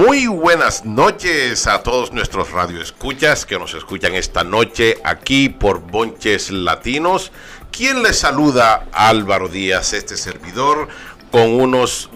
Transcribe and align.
Muy 0.00 0.28
buenas 0.28 0.86
noches 0.86 1.66
a 1.66 1.82
todos 1.82 2.10
nuestros 2.10 2.52
radioescuchas 2.52 3.44
que 3.44 3.58
nos 3.58 3.74
escuchan 3.74 4.14
esta 4.14 4.44
noche 4.44 4.96
aquí 5.04 5.50
por 5.50 5.80
Bonches 5.80 6.50
Latinos. 6.50 7.32
Quien 7.70 8.02
les 8.02 8.18
saluda 8.18 8.86
Álvaro 8.92 9.48
Díaz, 9.48 9.92
este 9.92 10.16
servidor, 10.16 10.88
con 11.30 11.52
unos 11.52 12.08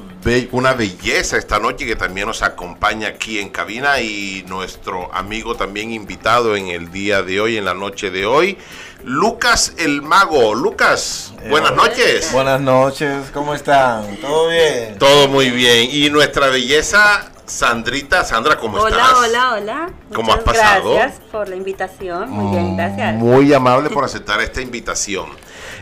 una 0.53 0.73
belleza 0.73 1.37
esta 1.37 1.59
noche 1.59 1.85
que 1.85 1.97
también 1.97 2.27
nos 2.27 2.41
acompaña 2.41 3.09
aquí 3.09 3.39
en 3.39 3.51
cabina 3.51 4.01
y 4.01 4.43
nuestro 4.49 5.13
amigo 5.13 5.55
también 5.55 5.93
invitado 5.93 6.57
en 6.57 6.69
el 6.69 6.91
día 6.91 7.23
de 7.23 7.43
hoy, 7.43 7.59
en 7.59 7.67
la 7.67 7.75
noche 7.75 8.11
de 8.11 8.25
hoy, 8.25 8.57
Lucas 9.05 9.75
el 9.77 10.01
Mago. 10.01 10.55
Lucas, 10.55 11.35
buenas 11.51 11.73
eh, 11.73 11.77
noches. 11.77 12.33
Buenas 12.33 12.63
noches, 12.63 13.31
¿cómo 13.35 13.55
están? 13.55 14.17
¿Todo 14.23 14.49
bien? 14.49 14.97
Todo 14.99 15.29
muy 15.29 15.51
bien. 15.51 15.91
Y 15.93 16.09
nuestra 16.09 16.49
belleza 16.49 17.31
Sandrita, 17.47 18.25
Sandra, 18.25 18.59
¿cómo 18.59 18.87
estás? 18.87 19.13
Hola, 19.13 19.19
hola, 19.19 19.53
hola. 19.53 19.91
¿Cómo 20.15 20.33
has 20.33 20.41
pasado? 20.41 20.95
Gracias 20.95 21.21
por 21.31 21.49
la 21.49 21.57
invitación. 21.57 22.31
Muy 22.31 22.57
bien, 22.57 22.77
gracias. 22.77 23.15
Muy 23.17 23.53
amable 23.53 23.91
por 23.91 24.05
aceptar 24.05 24.41
esta 24.41 24.63
invitación. 24.63 25.27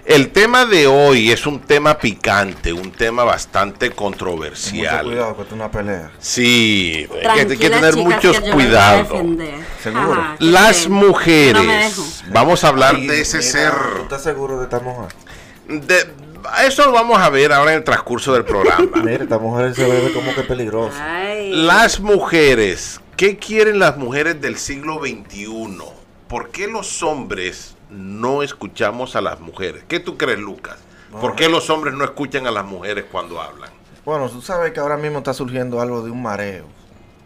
El 0.05 0.33
tema 0.33 0.67
de 0.67 0.89
hoy 0.89 1.31
es 1.31 1.47
un 1.47 1.61
tema 1.61 1.97
picante, 1.97 2.73
un 2.73 2.91
tema 2.91 3.23
bastante 3.23 3.93
controversial. 3.93 5.05
Mucho 5.05 5.15
cuidado, 5.15 5.37
que 5.37 5.43
es 5.43 5.53
una 5.53 5.71
pelea. 5.71 6.11
Sí, 6.19 7.09
hay 7.29 7.47
que, 7.47 7.57
tener 7.57 7.97
muchos 7.97 8.41
cuidados. 8.41 9.09
¿Seguro? 9.81 10.25
Las 10.41 10.89
mujeres, 10.89 12.25
vamos 12.29 12.65
a 12.65 12.69
hablar 12.69 12.99
de 12.99 13.21
ese 13.21 13.41
ser. 13.43 13.73
¿Estás 14.03 14.25
seguro 14.25 14.59
de 14.59 14.65
esta 14.65 14.81
mujer? 14.81 15.13
De, 15.69 16.22
eso 16.65 16.87
lo 16.87 16.93
vamos 16.93 17.19
a 17.19 17.31
ver 17.31 17.53
ahora 17.53 17.73
en 17.73 17.79
el 17.79 17.85
transcurso 17.85 18.33
del 18.33 18.45
programa. 18.45 18.89
Mira, 19.03 19.25
esta 19.25 19.39
mujer 19.39 19.75
se 19.75 19.87
ve 19.87 20.13
como 20.13 20.35
que 20.35 20.43
peligrosa. 20.43 21.05
Las 21.51 22.01
mujeres, 22.01 23.01
¿qué 23.17 23.37
quieren 23.37 23.79
las 23.79 23.97
mujeres 23.97 24.41
del 24.41 24.57
siglo 24.57 25.01
XXI? 25.01 25.49
¿Por 26.29 26.51
qué 26.51 26.67
los 26.67 27.03
hombres 27.03 27.77
no 27.91 28.43
escuchamos 28.43 29.17
a 29.17 29.21
las 29.21 29.41
mujeres? 29.41 29.85
¿Qué 29.89 30.01
tú 30.01 30.17
crees, 30.17 30.39
Lucas? 30.39 30.79
¿Por 31.21 31.35
qué 31.35 31.49
los 31.49 31.69
hombres 31.69 31.95
no 31.95 32.05
escuchan 32.05 32.47
a 32.47 32.51
las 32.51 32.65
mujeres 32.65 33.05
cuando 33.11 33.41
hablan? 33.41 33.71
Bueno, 34.05 34.29
tú 34.31 34.41
sabes 34.41 34.73
que 34.73 34.81
ahora 34.81 34.97
mismo 34.97 35.19
está 35.19 35.35
surgiendo 35.35 35.81
algo 35.81 36.03
de 36.03 36.11
un 36.11 36.23
mareo. 36.23 36.65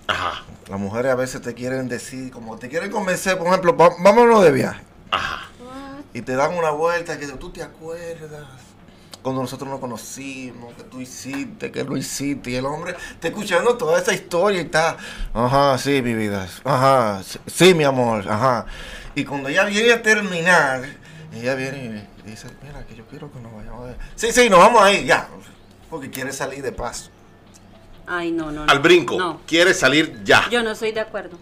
Ajá. 0.09 0.45
Las 0.69 0.81
mujeres 0.81 1.13
a 1.13 1.15
veces 1.15 1.41
te 1.41 1.55
quieren 1.55 1.89
decir, 1.89 2.33
como 2.33 2.59
te 2.59 2.69
quieren 2.69 2.91
convencer, 2.91 3.39
por 3.39 3.47
ejemplo, 3.47 3.75
vámonos 3.75 4.43
de 4.43 4.51
viaje. 4.51 4.83
Ajá. 5.11 5.49
Y 6.13 6.23
te 6.23 6.35
dan 6.35 6.55
una 6.55 6.71
vuelta 6.71 7.19
que 7.19 7.29
tú 7.29 7.51
te 7.51 7.63
acuerdas 7.63 8.66
cuando 9.27 9.43
nosotros 9.43 9.69
nos 9.69 9.81
conocimos, 9.81 10.73
que 10.75 10.85
tú 10.85 11.01
hiciste, 11.01 11.73
que 11.73 11.83
lo 11.83 11.97
hiciste, 11.97 12.51
y 12.51 12.55
el 12.55 12.65
hombre 12.65 12.95
está 13.11 13.27
escuchando 13.27 13.77
toda 13.77 13.99
esa 13.99 14.15
historia 14.15 14.61
y 14.61 14.67
está, 14.67 14.97
ajá, 15.35 15.77
sí, 15.79 16.01
mi 16.01 16.15
vida, 16.15 16.47
ajá, 16.63 17.25
sí, 17.45 17.75
mi 17.75 17.83
amor, 17.83 18.25
ajá. 18.31 18.67
Y 19.17 19.25
cuando 19.25 19.49
ella 19.49 19.65
viene 19.65 19.93
a 19.95 20.01
terminar, 20.01 20.85
ella 21.35 21.57
viene 21.57 22.07
y 22.25 22.31
dice, 22.31 22.47
mira, 22.63 22.87
que 22.87 22.95
yo 22.95 23.05
quiero 23.07 23.33
que 23.33 23.41
nos 23.41 23.53
vayamos 23.53 23.81
a 23.81 23.85
ver. 23.87 23.97
Sí, 24.15 24.31
sí, 24.31 24.49
nos 24.49 24.61
vamos 24.61 24.81
a 24.81 24.93
ir, 24.93 25.05
ya, 25.05 25.27
porque 25.91 26.09
quiere 26.09 26.33
salir 26.33 26.63
de 26.63 26.71
paso. 26.71 27.11
Ay, 28.07 28.31
no, 28.31 28.53
no. 28.53 28.65
no 28.65 28.71
Al 28.71 28.79
brinco, 28.79 29.19
no. 29.19 29.41
quiere 29.45 29.75
salir 29.75 30.23
ya. 30.23 30.49
Yo 30.51 30.63
no 30.63 30.77
soy 30.77 30.93
de 30.93 31.01
acuerdo. 31.01 31.37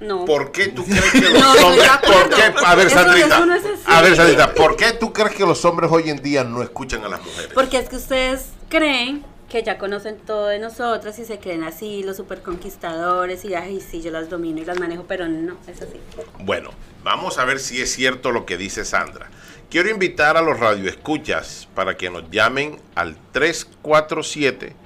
No. 0.00 0.24
¿Por 0.24 0.52
qué 0.52 0.68
tú 0.68 0.84
crees 0.84 1.10
que 1.10 1.20
los 1.20 1.62
hombres... 1.62 1.90
¿por 2.06 2.28
qué? 2.30 2.42
A 2.64 2.74
ver, 2.74 2.88
Sandrita. 2.88 3.44
a 3.86 4.02
ver, 4.02 4.16
Sandrita, 4.16 4.54
¿por 4.54 4.76
qué 4.76 4.92
tú 4.92 5.12
crees 5.12 5.34
que 5.34 5.44
los 5.44 5.64
hombres 5.64 5.90
hoy 5.90 6.10
en 6.10 6.22
día 6.22 6.44
no 6.44 6.62
escuchan 6.62 7.04
a 7.04 7.08
las 7.08 7.24
mujeres? 7.24 7.50
Porque 7.52 7.78
es 7.78 7.88
que 7.88 7.96
ustedes 7.96 8.50
creen 8.68 9.24
que 9.48 9.62
ya 9.62 9.78
conocen 9.78 10.18
todo 10.18 10.48
de 10.48 10.58
nosotras 10.58 11.18
y 11.18 11.24
se 11.24 11.38
creen 11.38 11.64
así, 11.64 12.02
los 12.02 12.18
super 12.18 12.42
conquistadores 12.42 13.44
y 13.44 13.54
ay, 13.54 13.80
sí, 13.80 14.02
yo 14.02 14.10
las 14.10 14.28
domino 14.28 14.60
y 14.60 14.64
las 14.64 14.78
manejo, 14.78 15.06
pero 15.08 15.26
no, 15.26 15.56
es 15.66 15.80
así. 15.80 15.98
Bueno, 16.40 16.70
vamos 17.02 17.38
a 17.38 17.44
ver 17.44 17.58
si 17.58 17.80
es 17.80 17.90
cierto 17.92 18.30
lo 18.30 18.44
que 18.44 18.58
dice 18.58 18.84
Sandra. 18.84 19.30
Quiero 19.70 19.90
invitar 19.90 20.36
a 20.36 20.42
los 20.42 20.60
radioescuchas 20.60 21.68
para 21.74 21.96
que 21.96 22.10
nos 22.10 22.30
llamen 22.30 22.80
al 22.94 23.16
347 23.32 24.76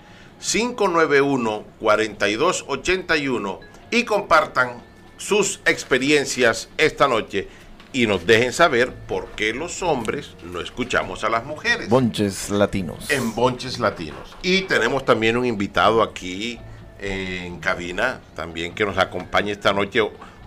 591 0.40 1.64
4281 1.80 3.60
y 3.90 4.04
compartan 4.04 4.91
sus 5.22 5.60
experiencias 5.66 6.68
esta 6.76 7.06
noche 7.06 7.46
y 7.92 8.06
nos 8.06 8.26
dejen 8.26 8.52
saber 8.52 8.92
por 8.92 9.28
qué 9.30 9.54
los 9.54 9.82
hombres 9.82 10.34
no 10.42 10.60
escuchamos 10.60 11.22
a 11.22 11.28
las 11.28 11.44
mujeres. 11.44 11.88
Bonches 11.88 12.50
latinos. 12.50 13.08
En 13.10 13.34
Bonches 13.34 13.78
latinos. 13.78 14.36
Y 14.42 14.62
tenemos 14.62 15.04
también 15.04 15.36
un 15.36 15.46
invitado 15.46 16.02
aquí 16.02 16.58
en 16.98 17.60
cabina, 17.60 18.20
también 18.34 18.74
que 18.74 18.84
nos 18.84 18.98
acompaña 18.98 19.52
esta 19.52 19.72
noche, 19.72 20.00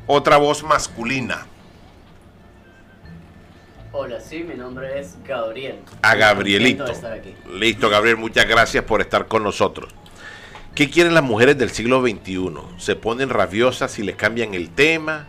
otra 0.08 0.38
voz 0.38 0.64
masculina. 0.64 1.46
Hola, 3.94 4.19
sí, 4.19 4.44
mi 4.44 4.56
nombre 4.56 5.00
es 5.00 5.16
Gabriel. 5.25 5.80
A 6.02 6.16
Gabrielito. 6.16 6.85
Listo, 7.50 7.90
Gabriel, 7.90 8.18
muchas 8.18 8.46
gracias 8.46 8.84
por 8.84 9.00
estar 9.00 9.28
con 9.28 9.44
nosotros. 9.44 9.94
¿Qué 10.75 10.90
quieren 10.90 11.13
las 11.13 11.24
mujeres 11.24 11.58
del 11.58 11.72
siglo 11.72 12.02
XXI? 12.02 12.52
Se 12.78 12.97
ponen 12.97 13.30
rabiosas 13.30 13.91
si 13.91 14.03
le 14.03 14.16
cambian 14.16 14.53
el 14.53 14.69
tema. 14.69 15.25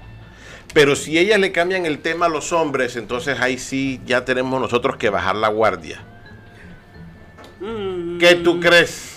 Pero 0.75 0.97
si 0.97 1.19
ellas 1.19 1.39
le 1.39 1.53
cambian 1.53 1.87
el 1.87 2.01
tema 2.01 2.27
a 2.27 2.29
los 2.29 2.53
hombres, 2.53 2.97
entonces 2.97 3.41
ahí 3.41 3.56
sí 3.56 4.01
ya 4.05 4.25
tenemos 4.25 4.61
nosotros 4.61 4.97
que 4.97 5.09
bajar 5.09 5.37
la 5.37 5.49
guardia. 5.49 6.03
Mm. 7.61 8.19
¿Qué 8.19 8.35
tú 8.35 8.59
crees? 8.59 9.12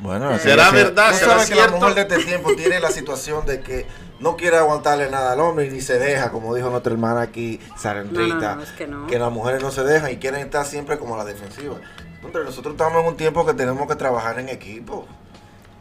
Bueno, 0.00 0.36
¿será 0.40 0.72
verdad? 0.72 1.14
¿Será 1.14 1.46
que 1.46 1.54
la 1.54 1.68
mujer 1.68 1.94
de 1.94 2.00
este 2.02 2.24
tiempo 2.24 2.54
tiene 2.56 2.80
la 2.80 2.90
situación 2.90 3.46
de 3.46 3.60
que 3.60 3.86
no 4.18 4.36
quiere 4.36 4.56
aguantarle 4.56 5.08
nada 5.08 5.32
al 5.32 5.40
hombre 5.40 5.66
y 5.66 5.70
ni 5.70 5.80
se 5.80 5.98
deja, 5.98 6.30
como 6.32 6.54
dijo 6.54 6.68
nuestra 6.70 6.92
hermana 6.92 7.22
aquí, 7.22 7.60
Sarendrita, 7.78 8.58
que, 8.76 8.88
que 9.08 9.18
las 9.18 9.32
mujeres 9.32 9.62
no 9.62 9.70
se 9.70 9.84
dejan 9.84 10.10
y 10.10 10.16
quieren 10.16 10.40
estar 10.40 10.66
siempre 10.66 10.98
como 10.98 11.16
la 11.16 11.24
defensiva 11.24 11.76
nosotros 12.32 12.74
estamos 12.74 13.02
en 13.02 13.08
un 13.08 13.16
tiempo 13.16 13.44
que 13.44 13.54
tenemos 13.54 13.86
que 13.88 13.96
trabajar 13.96 14.38
en 14.38 14.48
equipo 14.48 15.06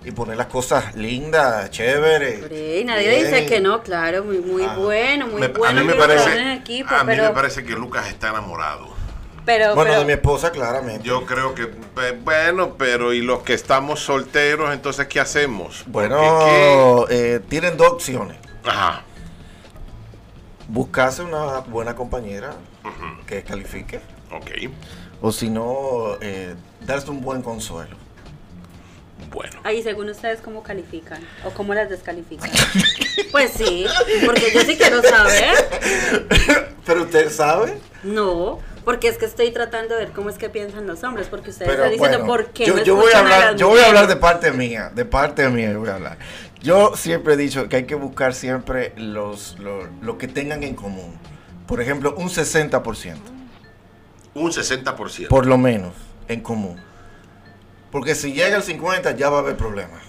y 0.04 0.12
poner 0.12 0.36
las 0.36 0.48
cosas 0.48 0.96
lindas, 0.96 1.70
chéveres. 1.72 2.46
Sí, 2.50 2.84
nadie 2.86 3.24
dice 3.24 3.46
que 3.46 3.62
no, 3.62 3.81
claro, 3.81 4.24
muy, 4.24 4.40
muy 4.40 4.64
ah. 4.64 4.76
bueno, 4.76 5.28
muy 5.28 5.48
bueno. 5.48 5.80
A 5.80 5.84
mí 5.84 5.88
me 5.88 5.96
parece, 5.96 6.38
en 6.38 6.48
equipo, 6.50 6.94
a 6.94 7.04
mí 7.04 7.16
me 7.16 7.30
parece 7.30 7.64
que 7.64 7.74
Lucas 7.74 8.08
está 8.08 8.30
enamorado. 8.30 8.92
Pero, 9.46 9.76
bueno, 9.76 10.00
de 10.00 10.06
mi 10.06 10.14
esposa, 10.14 10.52
claramente. 10.52 11.06
Yo 11.06 11.26
creo 11.26 11.54
que, 11.54 11.70
bueno, 12.24 12.75
pero 12.78 13.12
¿y 13.12 13.22
los 13.22 13.44
que 13.44 13.54
estamos 13.54 14.00
solteros, 14.00 14.74
entonces 14.74 15.08
qué 15.08 15.20
hacemos? 15.20 15.84
Bueno, 15.88 17.06
eh, 17.10 17.42
tienen 17.50 17.75
dos 17.75 17.90
opciones. 17.90 18.38
Ajá. 18.64 19.04
Buscarse 20.70 21.24
una 21.24 21.60
buena 21.60 21.94
compañera 21.94 22.54
que 23.28 23.44
califique. 23.44 24.00
Ok 24.31 24.72
o 25.26 25.32
si 25.32 25.50
no, 25.50 26.18
eh, 26.20 26.54
darse 26.86 27.10
un 27.10 27.22
buen 27.22 27.42
consuelo. 27.42 27.96
Bueno. 29.32 29.58
Ahí, 29.64 29.82
según 29.82 30.10
ustedes, 30.10 30.42
¿cómo 30.42 30.64
califican? 30.64 31.22
¿O 31.46 31.52
cómo 31.52 31.74
las 31.74 31.90
descalifican? 31.90 32.52
pues 33.32 33.52
sí, 33.52 33.86
porque 34.26 34.52
yo 34.54 34.60
sí 34.64 34.76
quiero 34.76 35.02
saber. 35.02 35.56
¿Pero 36.86 37.04
usted 37.04 37.32
sabe? 37.32 37.78
No, 38.04 38.60
porque 38.84 39.08
es 39.08 39.18
que 39.18 39.24
estoy 39.24 39.52
tratando 39.52 39.96
de 39.96 40.02
ver 40.02 40.14
cómo 40.14 40.30
es 40.30 40.38
que 40.38 40.50
piensan 40.50 40.88
los 40.88 41.06
hombres, 41.06 41.28
porque 41.28 41.52
ustedes 41.52 41.72
están 41.72 41.92
diciendo 41.92 42.26
por 42.26 42.48
qué 42.48 42.66
yo, 42.66 42.76
no 42.76 42.84
yo 42.84 42.98
voy 42.98 43.14
a 43.14 43.20
hablar, 43.20 43.56
Yo 43.56 43.70
voy 43.70 43.80
a 43.80 43.88
hablar 43.88 44.08
de 44.08 44.18
parte 44.18 44.52
mía, 44.52 44.92
de 44.94 45.06
parte 45.06 45.48
mía 45.48 45.78
voy 45.78 45.88
a 45.88 45.96
hablar. 45.96 46.18
Yo 46.62 46.98
siempre 46.98 47.36
he 47.36 47.38
dicho 47.38 47.70
que 47.70 47.78
hay 47.78 47.86
que 47.86 47.96
buscar 47.96 48.34
siempre 48.34 48.92
los, 48.98 49.58
lo 49.58 50.18
que 50.18 50.28
tengan 50.28 50.64
en 50.64 50.76
común. 50.76 51.18
Por 51.66 51.80
ejemplo, 51.80 52.14
un 52.18 52.28
60%. 52.28 53.43
Un 54.36 54.52
60%. 54.52 55.28
Por 55.28 55.46
lo 55.46 55.58
menos, 55.58 55.94
en 56.28 56.42
común. 56.42 56.80
Porque 57.92 58.16
si 58.16 58.34
llega 58.34 58.57
el 58.57 58.63
50 58.63 59.16
ya 59.16 59.30
va 59.30 59.38
a 59.38 59.40
haber 59.42 59.56
problemas. 59.56 60.02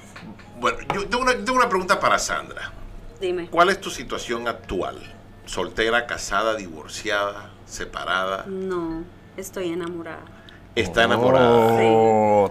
Bueno, 0.58 0.78
yo 0.94 1.06
tengo 1.06 1.22
una, 1.22 1.32
tengo 1.32 1.54
una 1.54 1.68
pregunta 1.68 2.00
para 2.00 2.18
Sandra. 2.18 2.72
Dime. 3.20 3.48
¿Cuál 3.50 3.68
es 3.68 3.80
tu 3.80 3.90
situación 3.90 4.48
actual? 4.48 4.98
¿Soltera, 5.44 6.06
casada, 6.06 6.54
divorciada, 6.54 7.50
separada? 7.66 8.46
No, 8.46 9.04
estoy 9.36 9.70
enamorada. 9.70 10.24
Está 10.74 11.04
enamorada. 11.04 11.50
Oh, 11.50 12.50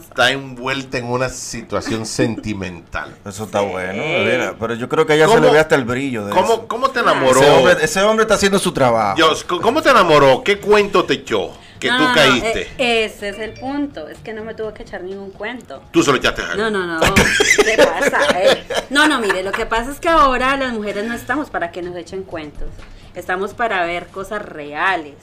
está 0.00 0.30
envuelta 0.30 0.96
en 0.96 1.04
una 1.04 1.28
situación 1.28 2.06
sentimental. 2.06 3.14
Eso 3.26 3.44
está 3.44 3.60
bueno, 3.60 4.56
pero 4.58 4.74
yo 4.74 4.88
creo 4.88 5.06
que 5.06 5.12
a 5.12 5.16
ella 5.16 5.28
se 5.28 5.40
le 5.40 5.50
ve 5.50 5.58
hasta 5.58 5.74
el 5.74 5.84
brillo. 5.84 6.24
De 6.24 6.32
¿cómo, 6.32 6.54
eso. 6.54 6.68
¿Cómo 6.68 6.90
te 6.90 7.00
enamoró? 7.00 7.68
Ese 7.70 8.02
hombre, 8.02 8.22
está 8.22 8.34
haciendo 8.34 8.58
su 8.58 8.72
trabajo. 8.72 9.16
Dios, 9.16 9.44
¿cómo 9.44 9.82
te 9.82 9.90
enamoró? 9.90 10.42
¿Qué 10.42 10.58
cuento 10.58 11.04
te 11.04 11.14
echó? 11.14 11.52
Que 11.78 11.88
tú 11.88 12.04
caíste. 12.14 12.62
Eh, 12.78 13.04
ese 13.04 13.28
es 13.28 13.38
el 13.38 13.52
punto. 13.52 14.08
Es 14.08 14.16
que 14.18 14.32
no 14.32 14.42
me 14.42 14.54
tuvo 14.54 14.72
que 14.72 14.82
echar 14.82 15.02
ningún 15.02 15.30
cuento. 15.30 15.82
Tú 15.90 16.02
solo 16.02 16.16
echaste 16.16 16.40
a 16.40 16.54
No, 16.54 16.70
no, 16.70 16.86
no. 16.86 17.00
¿Qué 17.00 17.76
pasa? 17.76 18.40
Eh, 18.40 18.64
no, 18.88 19.06
no, 19.06 19.20
mire, 19.20 19.42
lo 19.42 19.52
que 19.52 19.66
pasa 19.66 19.90
es 19.90 20.00
que 20.00 20.08
ahora 20.08 20.56
las 20.56 20.72
mujeres 20.72 21.04
no 21.04 21.14
estamos 21.14 21.50
para 21.50 21.70
que 21.70 21.82
nos 21.82 21.94
echen 21.96 22.22
cuentos. 22.22 22.68
Estamos 23.16 23.52
para 23.54 23.84
ver 23.84 24.06
cosas 24.06 24.42
reales, 24.42 25.16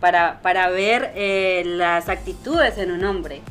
para, 0.00 0.40
para 0.42 0.68
ver 0.70 1.10
eh, 1.16 1.62
las 1.66 2.08
actitudes 2.08 2.78
en 2.78 2.92
un 2.92 3.04
hombre. 3.04 3.42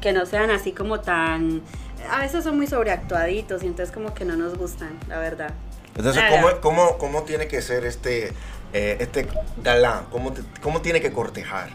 que 0.00 0.12
no 0.12 0.26
sean 0.26 0.50
así 0.50 0.72
como 0.72 1.00
tan... 1.00 1.62
A 2.10 2.18
veces 2.20 2.44
son 2.44 2.56
muy 2.56 2.66
sobreactuaditos 2.66 3.62
y 3.62 3.66
entonces 3.66 3.92
como 3.94 4.12
que 4.14 4.24
no 4.24 4.36
nos 4.36 4.56
gustan, 4.58 4.90
la 5.08 5.18
verdad. 5.18 5.50
Entonces. 5.96 6.22
¿cómo, 6.30 6.48
cómo, 6.60 6.98
cómo 6.98 7.22
tiene 7.22 7.48
que 7.48 7.62
ser 7.62 7.84
este, 7.86 8.32
eh, 8.72 8.96
este 9.00 9.28
galán? 9.62 10.04
¿Cómo, 10.10 10.32
te- 10.32 10.42
¿Cómo 10.60 10.80
tiene 10.82 11.00
que 11.00 11.12
cortejar? 11.12 11.70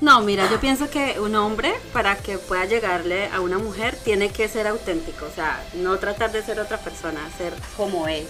No, 0.00 0.20
mira, 0.22 0.48
yo 0.48 0.60
pienso 0.60 0.88
que 0.88 1.18
un 1.20 1.34
hombre 1.34 1.74
para 1.92 2.14
que 2.16 2.38
pueda 2.38 2.64
llegarle 2.66 3.26
a 3.34 3.40
una 3.40 3.58
mujer 3.58 3.96
tiene 4.04 4.30
que 4.30 4.46
ser 4.48 4.66
auténtico, 4.68 5.26
o 5.26 5.30
sea, 5.34 5.60
no 5.74 5.98
tratar 5.98 6.30
de 6.30 6.40
ser 6.42 6.60
otra 6.60 6.78
persona, 6.78 7.18
ser 7.36 7.52
como 7.76 8.06
es, 8.06 8.26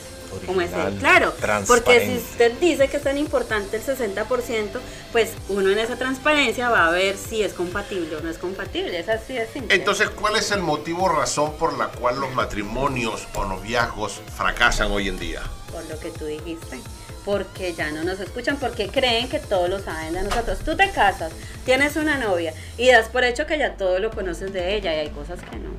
como 0.46 0.60
es 0.60 0.72
él. 0.72 0.80
Original, 0.80 0.98
Claro, 0.98 1.64
porque 1.66 2.06
si 2.06 2.16
usted 2.18 2.52
dice 2.60 2.88
que 2.88 2.96
es 2.98 3.02
tan 3.02 3.18
importante 3.18 3.76
el 3.76 3.82
60%, 3.84 4.68
pues 5.12 5.32
uno 5.48 5.70
en 5.70 5.78
esa 5.78 5.96
transparencia 5.96 6.68
va 6.68 6.86
a 6.86 6.90
ver 6.90 7.16
si 7.16 7.42
es 7.42 7.52
compatible 7.52 8.16
o 8.16 8.20
no 8.20 8.30
es 8.30 8.38
compatible, 8.38 8.98
es 8.98 9.08
así 9.08 9.34
de 9.34 9.46
simple. 9.46 9.74
Entonces, 9.74 10.10
¿cuál 10.10 10.36
es 10.36 10.50
el 10.50 10.60
motivo 10.60 11.04
o 11.04 11.08
razón 11.08 11.54
por 11.54 11.76
la 11.78 11.88
cual 11.88 12.20
los 12.20 12.32
matrimonios 12.34 13.26
o 13.34 13.44
noviazgos 13.44 14.20
fracasan 14.36 14.90
hoy 14.90 15.08
en 15.08 15.18
día? 15.18 15.42
por 15.70 15.88
lo 15.88 15.98
que 15.98 16.10
tú 16.10 16.24
dijiste. 16.26 16.80
Porque 17.24 17.74
ya 17.74 17.90
no 17.90 18.04
nos 18.04 18.20
escuchan, 18.20 18.56
porque 18.56 18.88
creen 18.88 19.28
que 19.28 19.38
todo 19.38 19.68
lo 19.68 19.80
saben 19.80 20.14
de 20.14 20.22
nosotros. 20.22 20.58
Tú 20.60 20.76
te 20.76 20.90
casas, 20.90 21.30
tienes 21.64 21.96
una 21.96 22.16
novia 22.16 22.54
y 22.78 22.88
das 22.88 23.08
por 23.08 23.24
hecho 23.24 23.46
que 23.46 23.58
ya 23.58 23.74
todo 23.74 23.98
lo 23.98 24.10
conoces 24.10 24.52
de 24.52 24.74
ella 24.74 24.94
y 24.94 25.00
hay 25.00 25.10
cosas 25.10 25.38
que 25.40 25.56
no. 25.56 25.70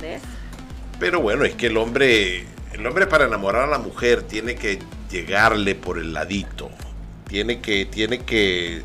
¿Ves? 0.00 0.22
Pero 0.98 1.20
bueno, 1.20 1.44
es 1.44 1.54
que 1.54 1.66
el 1.66 1.76
hombre, 1.76 2.44
el 2.78 2.86
hombre 2.86 3.08
para 3.08 3.24
enamorar 3.24 3.64
a 3.64 3.66
la 3.66 3.78
mujer 3.78 4.22
tiene 4.22 4.54
que 4.54 4.78
llegarle 5.10 5.74
por 5.74 5.98
el 5.98 6.12
ladito. 6.12 6.70
Tiene 7.26 7.60
que, 7.60 7.86
tiene 7.86 8.20
que 8.24 8.84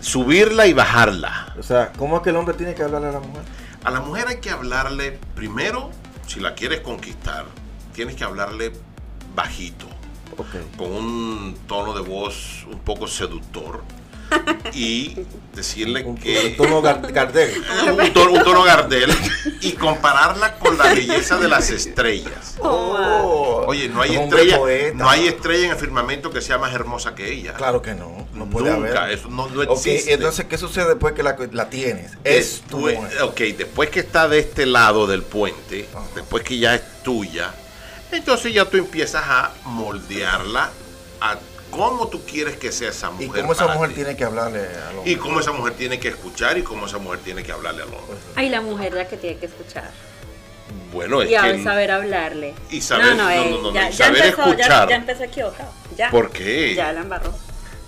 subirla 0.00 0.66
y 0.66 0.74
bajarla. 0.74 1.54
O 1.58 1.62
sea, 1.62 1.90
¿cómo 1.96 2.18
es 2.18 2.22
que 2.22 2.30
el 2.30 2.36
hombre 2.36 2.54
tiene 2.54 2.74
que 2.74 2.82
hablarle 2.82 3.08
a 3.08 3.12
la 3.12 3.20
mujer? 3.20 3.42
A 3.82 3.90
la 3.90 4.00
mujer 4.00 4.28
hay 4.28 4.36
que 4.36 4.50
hablarle 4.50 5.18
primero, 5.34 5.90
si 6.26 6.40
la 6.40 6.54
quieres 6.54 6.80
conquistar, 6.80 7.46
tienes 7.94 8.14
que 8.14 8.24
hablarle 8.24 8.72
bajito, 9.34 9.86
con 10.76 10.92
un 10.92 11.56
tono 11.66 11.94
de 11.94 12.02
voz 12.02 12.66
un 12.70 12.78
poco 12.80 13.06
seductor 13.06 13.82
y 14.72 15.16
decirle 15.54 16.02
Un, 16.04 16.16
que 16.16 16.46
un 16.46 16.56
tono 16.56 16.82
gar- 16.82 17.12
Gardel. 17.12 17.62
un 17.98 18.12
tono, 18.12 18.32
un 18.32 18.42
tono 18.42 18.62
Gardel 18.64 19.10
y 19.60 19.72
compararla 19.72 20.54
con 20.58 20.76
la 20.76 20.92
belleza 20.92 21.36
de 21.38 21.48
las 21.48 21.70
estrellas. 21.70 22.56
Oh. 22.60 23.64
Oye, 23.66 23.88
no 23.88 24.02
hay 24.02 24.16
estrella, 24.16 24.58
poeta. 24.58 24.96
no 24.96 25.08
hay 25.08 25.28
estrella 25.28 25.66
en 25.66 25.70
el 25.72 25.76
firmamento 25.78 26.30
que 26.30 26.40
sea 26.40 26.58
más 26.58 26.74
hermosa 26.74 27.14
que 27.14 27.32
ella. 27.32 27.54
Claro 27.54 27.80
que 27.82 27.94
no. 27.94 28.26
No 28.34 28.46
puede 28.46 28.70
Nunca, 28.70 29.04
haber. 29.04 29.18
eso 29.18 29.28
no, 29.28 29.48
no 29.48 29.62
existe. 29.62 30.12
entonces, 30.12 30.46
¿qué 30.46 30.58
sucede 30.58 30.88
después 30.88 31.14
que 31.14 31.22
la, 31.22 31.36
la 31.52 31.70
tienes? 31.70 32.12
Es 32.24 32.62
tu 32.68 32.86
Después-. 32.86 33.22
Ok, 33.22 33.40
después 33.56 33.90
que 33.90 34.00
está 34.00 34.28
de 34.28 34.40
este 34.40 34.66
lado 34.66 35.06
del 35.06 35.22
puente, 35.22 35.88
Ajá. 35.94 36.04
después 36.16 36.42
que 36.42 36.58
ya 36.58 36.74
es 36.74 36.82
tuya, 37.02 37.52
entonces 38.10 38.52
ya 38.52 38.64
tú 38.64 38.76
empiezas 38.76 39.22
a 39.26 39.52
moldearla 39.64 40.70
a 41.20 41.38
cómo 41.76 42.08
tú 42.08 42.22
quieres 42.24 42.56
que 42.56 42.72
sea 42.72 42.90
esa 42.90 43.10
mujer. 43.10 43.26
¿Y 43.26 43.30
cómo 43.40 43.52
esa 43.52 43.66
mujer 43.68 43.88
ti. 43.90 43.94
tiene 43.96 44.16
que 44.16 44.24
hablarle 44.24 44.60
al 44.60 44.96
hombre? 44.98 45.10
Y 45.12 45.16
cómo 45.16 45.40
esa 45.40 45.52
mujer 45.52 45.74
tiene 45.74 45.98
que 45.98 46.08
escuchar 46.08 46.56
y 46.58 46.62
cómo 46.62 46.86
esa 46.86 46.98
mujer 46.98 47.20
tiene 47.20 47.42
que 47.42 47.52
hablarle 47.52 47.82
al 47.82 47.88
hombre. 47.88 48.16
Ay, 48.36 48.48
la 48.48 48.60
mujer 48.60 48.92
la 48.94 49.06
que 49.06 49.16
tiene 49.16 49.38
que 49.38 49.46
escuchar. 49.46 49.90
Bueno, 50.92 51.22
es 51.22 51.30
y 51.30 51.34
que... 51.34 51.62
saber 51.64 51.90
hablarle. 51.90 52.54
Y 52.70 52.80
saber- 52.80 53.06
no, 53.06 53.14
no, 53.14 53.24
no, 53.24 53.30
eh, 53.30 53.50
no, 53.50 53.62
no, 53.62 53.74
ya, 53.74 53.90
y 53.90 53.92
ya 53.92 54.06
empezó, 54.06 54.24
ya, 54.24 54.28
escuchar. 54.42 54.88
ya 54.88 54.96
empezó 54.96 55.24
equivocado. 55.24 55.70
Ya. 55.96 56.10
¿Por 56.10 56.30
qué? 56.30 56.74
Ya 56.74 56.92
la 56.92 57.00
embarró. 57.00 57.32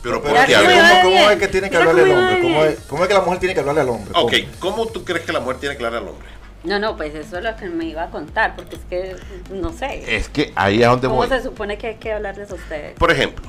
Pero 0.03 0.23
Pero 0.23 0.35
¿por 0.37 0.47
qué? 0.47 0.53
Ya 0.53 0.59
A 0.59 0.63
se 0.63 0.67
ver, 0.69 0.77
me 0.77 0.83
va 0.83 1.03
¿Cómo, 1.03 1.17
cómo 1.17 1.31
es 1.31 1.39
que 1.39 1.49
tiene 1.49 1.71
que 1.71 1.79
Mira 1.79 1.91
hablarle 1.91 2.03
al 2.13 2.17
cómo 2.17 2.29
hombre? 2.29 2.43
¿Cómo 2.43 2.65
es, 2.65 2.79
cómo 2.89 3.03
es 3.03 3.09
que 3.09 3.15
la 3.15 3.21
mujer 3.23 3.39
tiene 3.41 3.55
que 3.55 3.61
hablarle 3.61 3.81
al 3.83 3.89
hombre? 3.89 4.11
Ok, 4.15 4.33
¿Cómo? 4.61 4.77
¿cómo 4.77 4.87
tú 4.89 5.05
crees 5.05 5.25
que 5.25 5.33
la 5.33 5.41
mujer 5.41 5.57
tiene 5.59 5.77
que 5.77 5.85
hablarle 5.85 6.09
al 6.09 6.15
hombre? 6.15 6.29
No, 6.65 6.79
no, 6.81 6.97
pues 6.97 7.15
eso 7.15 7.39
es 7.39 7.45
lo 7.45 7.57
que 7.57 7.67
me 7.67 7.85
iba 7.87 8.03
a 8.05 8.11
contar, 8.11 8.57
porque 8.57 8.77
es 8.77 8.83
que 8.91 9.17
no 9.53 9.73
sé. 9.73 10.17
Es 10.17 10.29
que 10.29 10.53
ahí 10.57 10.83
es 10.83 10.89
donde 10.89 11.07
¿Cómo 11.09 11.21
voy. 11.21 11.29
se 11.29 11.43
supone 11.43 11.79
que 11.79 11.87
hay 11.89 11.95
que 11.97 12.13
hablarles 12.13 12.51
a 12.51 12.55
ustedes? 12.55 12.95
Por 12.99 13.11
ejemplo, 13.11 13.47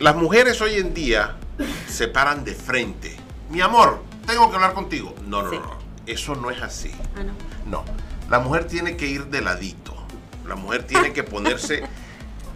las 0.00 0.16
mujeres 0.16 0.60
hoy 0.60 0.74
en 0.76 0.92
día 0.94 1.36
se 1.88 2.08
paran 2.08 2.44
de 2.44 2.54
frente. 2.54 3.16
Mi 3.50 3.60
amor, 3.60 4.02
tengo 4.26 4.48
que 4.50 4.56
hablar 4.56 4.72
contigo. 4.72 5.14
No, 5.26 5.42
no, 5.42 5.50
Sí. 5.50 5.56
no. 5.58 5.78
Eso 6.06 6.34
no 6.34 6.50
es 6.50 6.60
así. 6.62 6.90
Ah, 7.16 7.20
no. 7.22 7.32
No. 7.70 7.84
La 8.28 8.40
mujer 8.40 8.64
tiene 8.66 8.96
que 8.96 9.06
ir 9.06 9.26
de 9.26 9.40
ladito. 9.42 9.94
La 10.46 10.56
mujer 10.56 10.84
tiene 10.84 11.12
que 11.12 11.22
ponerse, 11.22 11.84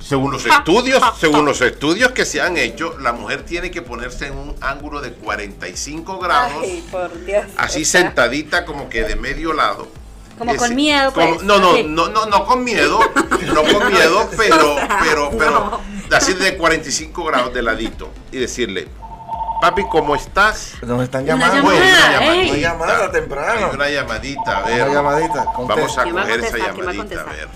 según 0.01 0.33
los 0.33 0.45
estudios, 0.47 1.01
según 1.21 1.45
los 1.45 1.61
estudios 1.61 2.11
que 2.13 2.25
se 2.25 2.41
han 2.41 2.57
hecho, 2.57 2.99
la 2.99 3.13
mujer 3.13 3.45
tiene 3.45 3.71
que 3.71 3.83
ponerse 3.83 4.27
en 4.27 4.37
un 4.37 4.57
ángulo 4.61 5.01
de 5.01 5.13
45 5.13 6.19
grados, 6.19 6.53
Ay, 6.63 6.85
por 6.91 7.25
Dios. 7.25 7.45
así 7.57 7.83
Está- 7.83 8.01
sentadita 8.01 8.65
como 8.65 8.89
que 8.89 9.05
de 9.05 9.15
medio 9.17 9.53
lado. 9.53 9.87
Como 10.39 10.57
con 10.57 10.75
miedo, 10.75 11.13
como- 11.13 11.35
pues. 11.35 11.43
no, 11.45 11.59
no, 11.61 11.81
no, 11.85 12.09
no, 12.09 12.27
no 12.27 12.45
con 12.47 12.65
miedo, 12.65 12.99
no 13.55 13.63
con 13.63 13.93
miedo, 13.93 14.29
pero, 14.37 14.77
pero, 15.01 15.31
pero, 15.39 15.51
No. 15.61 15.94
Así 16.15 16.35
de 16.35 16.57
45 16.57 17.25
grados 17.25 17.55
de 17.55 17.63
ladito 17.63 18.11
y 18.33 18.39
decirle, 18.39 18.89
papi, 19.61 19.85
¿cómo 19.91 20.15
estás? 20.15 20.75
Nos 20.83 21.03
están 21.03 21.25
Una 21.25 21.37
llamando. 21.37 21.63
Bueno, 21.63 21.85
llamada, 21.85 22.19
una 22.21 22.33
ey. 22.35 22.51
Una 22.51 22.59
llamada 22.59 23.11
temprano. 23.11 23.67
Hay 23.69 23.75
una 23.75 23.91
llamadita, 23.91 24.59
a 24.59 24.63
ver. 24.63 24.83
Una 24.85 24.93
llamadita. 24.95 25.45
Vamos 25.67 25.99
a 25.99 26.03
¿Quién 26.03 26.17
va 26.17 26.21
a 26.21 26.25
coger 26.25 26.41
esa 26.41 26.59
llamadita, 26.59 27.21
a 27.21 27.25
ver. 27.25 27.49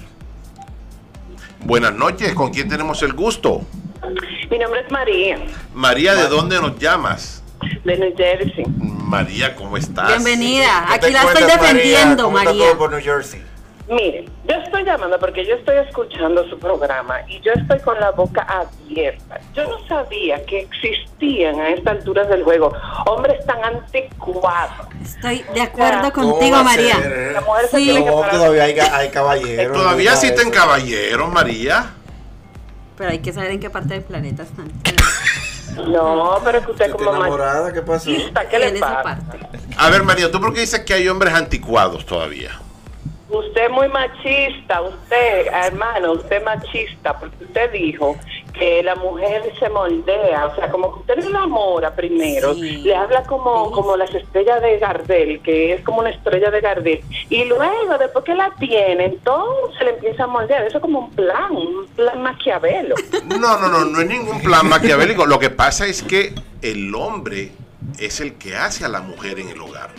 Buenas 1.60 1.92
noches, 1.94 2.34
¿con 2.34 2.50
quién 2.52 2.68
tenemos 2.68 3.02
el 3.02 3.12
gusto? 3.12 3.62
Mi 4.50 4.58
nombre 4.58 4.80
es 4.80 4.90
María, 4.90 5.38
María, 5.74 6.14
¿de 6.14 6.28
dónde 6.28 6.60
nos 6.60 6.78
llamas? 6.78 7.42
de 7.84 7.96
New 7.98 8.14
Jersey. 8.16 8.64
María, 8.78 9.54
¿cómo 9.56 9.76
estás? 9.76 10.08
Bienvenida. 10.08 10.86
¿Qué 10.92 10.98
te 10.98 11.06
Aquí 11.06 11.14
la 11.14 11.22
estoy 11.22 11.44
defendiendo, 11.44 12.24
¿Cómo 12.24 12.38
está 12.38 12.50
María. 12.50 12.66
todo 12.68 12.78
por 12.78 12.90
New 12.92 13.02
Jersey? 13.02 13.42
Mire, 13.88 14.26
yo 14.46 14.54
estoy 14.56 14.84
llamando 14.84 15.18
porque 15.18 15.46
yo 15.46 15.54
estoy 15.54 15.76
escuchando 15.78 16.46
su 16.50 16.58
programa 16.58 17.20
y 17.26 17.40
yo 17.40 17.52
estoy 17.52 17.78
con 17.80 17.98
la 17.98 18.10
boca 18.10 18.42
abierta. 18.42 19.40
Yo 19.54 19.64
no 19.64 19.78
sabía 19.88 20.44
que 20.44 20.60
existían 20.60 21.58
a 21.58 21.70
estas 21.70 21.94
alturas 21.98 22.28
del 22.28 22.44
juego 22.44 22.70
hombres 23.06 23.44
tan 23.46 23.64
anticuados. 23.64 24.88
Estoy 25.02 25.42
de 25.54 25.62
acuerdo 25.62 26.12
¿Cómo 26.12 26.32
contigo, 26.32 26.62
María. 26.62 26.98
La 27.32 27.40
mujer 27.40 27.66
se 27.70 27.78
Sí. 27.78 27.84
tiene 27.84 28.04
que 28.04 28.10
No, 28.10 28.20
parar. 28.20 28.34
todavía 28.34 28.64
hay, 28.64 28.78
hay 28.78 29.08
caballeros. 29.08 29.76
Todavía 29.78 29.98
diga 29.98 30.12
existen 30.12 30.50
caballeros, 30.50 31.32
María. 31.32 31.90
Pero 32.98 33.10
hay 33.10 33.20
que 33.20 33.32
saber 33.32 33.52
en 33.52 33.60
qué 33.60 33.70
parte 33.70 33.94
del 33.94 34.02
planeta 34.02 34.42
están. 34.42 34.70
No, 35.90 36.38
pero 36.44 36.62
que 36.64 36.72
usted 36.72 36.86
¿Está 36.86 36.96
como 36.98 37.16
enamorada? 37.16 37.72
¿Qué 37.72 37.80
pasó? 37.82 38.10
machista, 38.10 38.48
¿qué 38.48 38.56
en 38.56 38.62
le 38.62 38.68
esa 38.76 38.80
pasa? 39.02 39.02
parte. 39.02 39.38
A 39.78 39.90
ver, 39.90 40.02
María, 40.02 40.30
¿tú 40.30 40.40
por 40.40 40.52
qué 40.52 40.60
dices 40.60 40.80
que 40.80 40.92
hay 40.94 41.08
hombres 41.08 41.32
anticuados 41.32 42.04
todavía? 42.04 42.50
Usted 43.30 43.64
es 43.66 43.70
muy 43.70 43.88
machista, 43.88 44.80
usted, 44.80 45.48
hermano, 45.52 46.12
usted 46.12 46.36
es 46.38 46.44
machista, 46.44 47.18
porque 47.18 47.44
usted 47.44 47.72
dijo 47.72 48.16
que 48.54 48.82
la 48.82 48.94
mujer 48.94 49.52
se 49.60 49.68
moldea, 49.68 50.46
o 50.46 50.54
sea, 50.56 50.70
como 50.70 50.94
que 50.94 51.00
usted 51.00 51.16
le 51.18 51.26
enamora 51.26 51.94
primero, 51.94 52.54
Sí. 52.54 52.78
le 52.78 52.96
habla 52.96 53.22
como, 53.24 53.66
Sí. 53.68 53.72
como 53.74 53.96
las 53.98 54.12
estrellas 54.14 54.62
de 54.62 54.78
Gardel, 54.78 55.40
que 55.42 55.74
es 55.74 55.82
como 55.82 56.00
una 56.00 56.08
estrella 56.10 56.50
de 56.50 56.60
Gardel, 56.62 57.04
y 57.28 57.44
luego, 57.44 57.98
después 57.98 58.24
que 58.24 58.34
la 58.34 58.50
tiene, 58.58 59.04
entonces 59.04 59.80
le 59.84 59.90
empieza 59.90 60.24
a 60.24 60.26
moldear, 60.26 60.62
eso 60.64 60.78
es 60.78 60.82
como 60.82 61.00
un 61.00 61.10
plan, 61.10 61.52
un 61.54 61.86
plan 61.94 62.22
maquiavelo. 62.22 62.94
No, 63.26 63.58
no, 63.58 63.68
no, 63.68 63.84
no 63.84 64.00
es 64.00 64.06
ningún 64.08 64.40
plan 64.40 64.66
maquiavélico. 64.68 65.26
Lo 65.26 65.38
que 65.38 65.50
pasa 65.50 65.86
es 65.86 66.02
que 66.02 66.32
el 66.62 66.94
hombre 66.94 67.52
es 67.98 68.20
el 68.20 68.34
que 68.38 68.56
hace 68.56 68.84
a 68.84 68.88
la 68.88 69.00
mujer 69.02 69.38
en 69.38 69.50
el 69.50 69.60
hogar. 69.60 69.90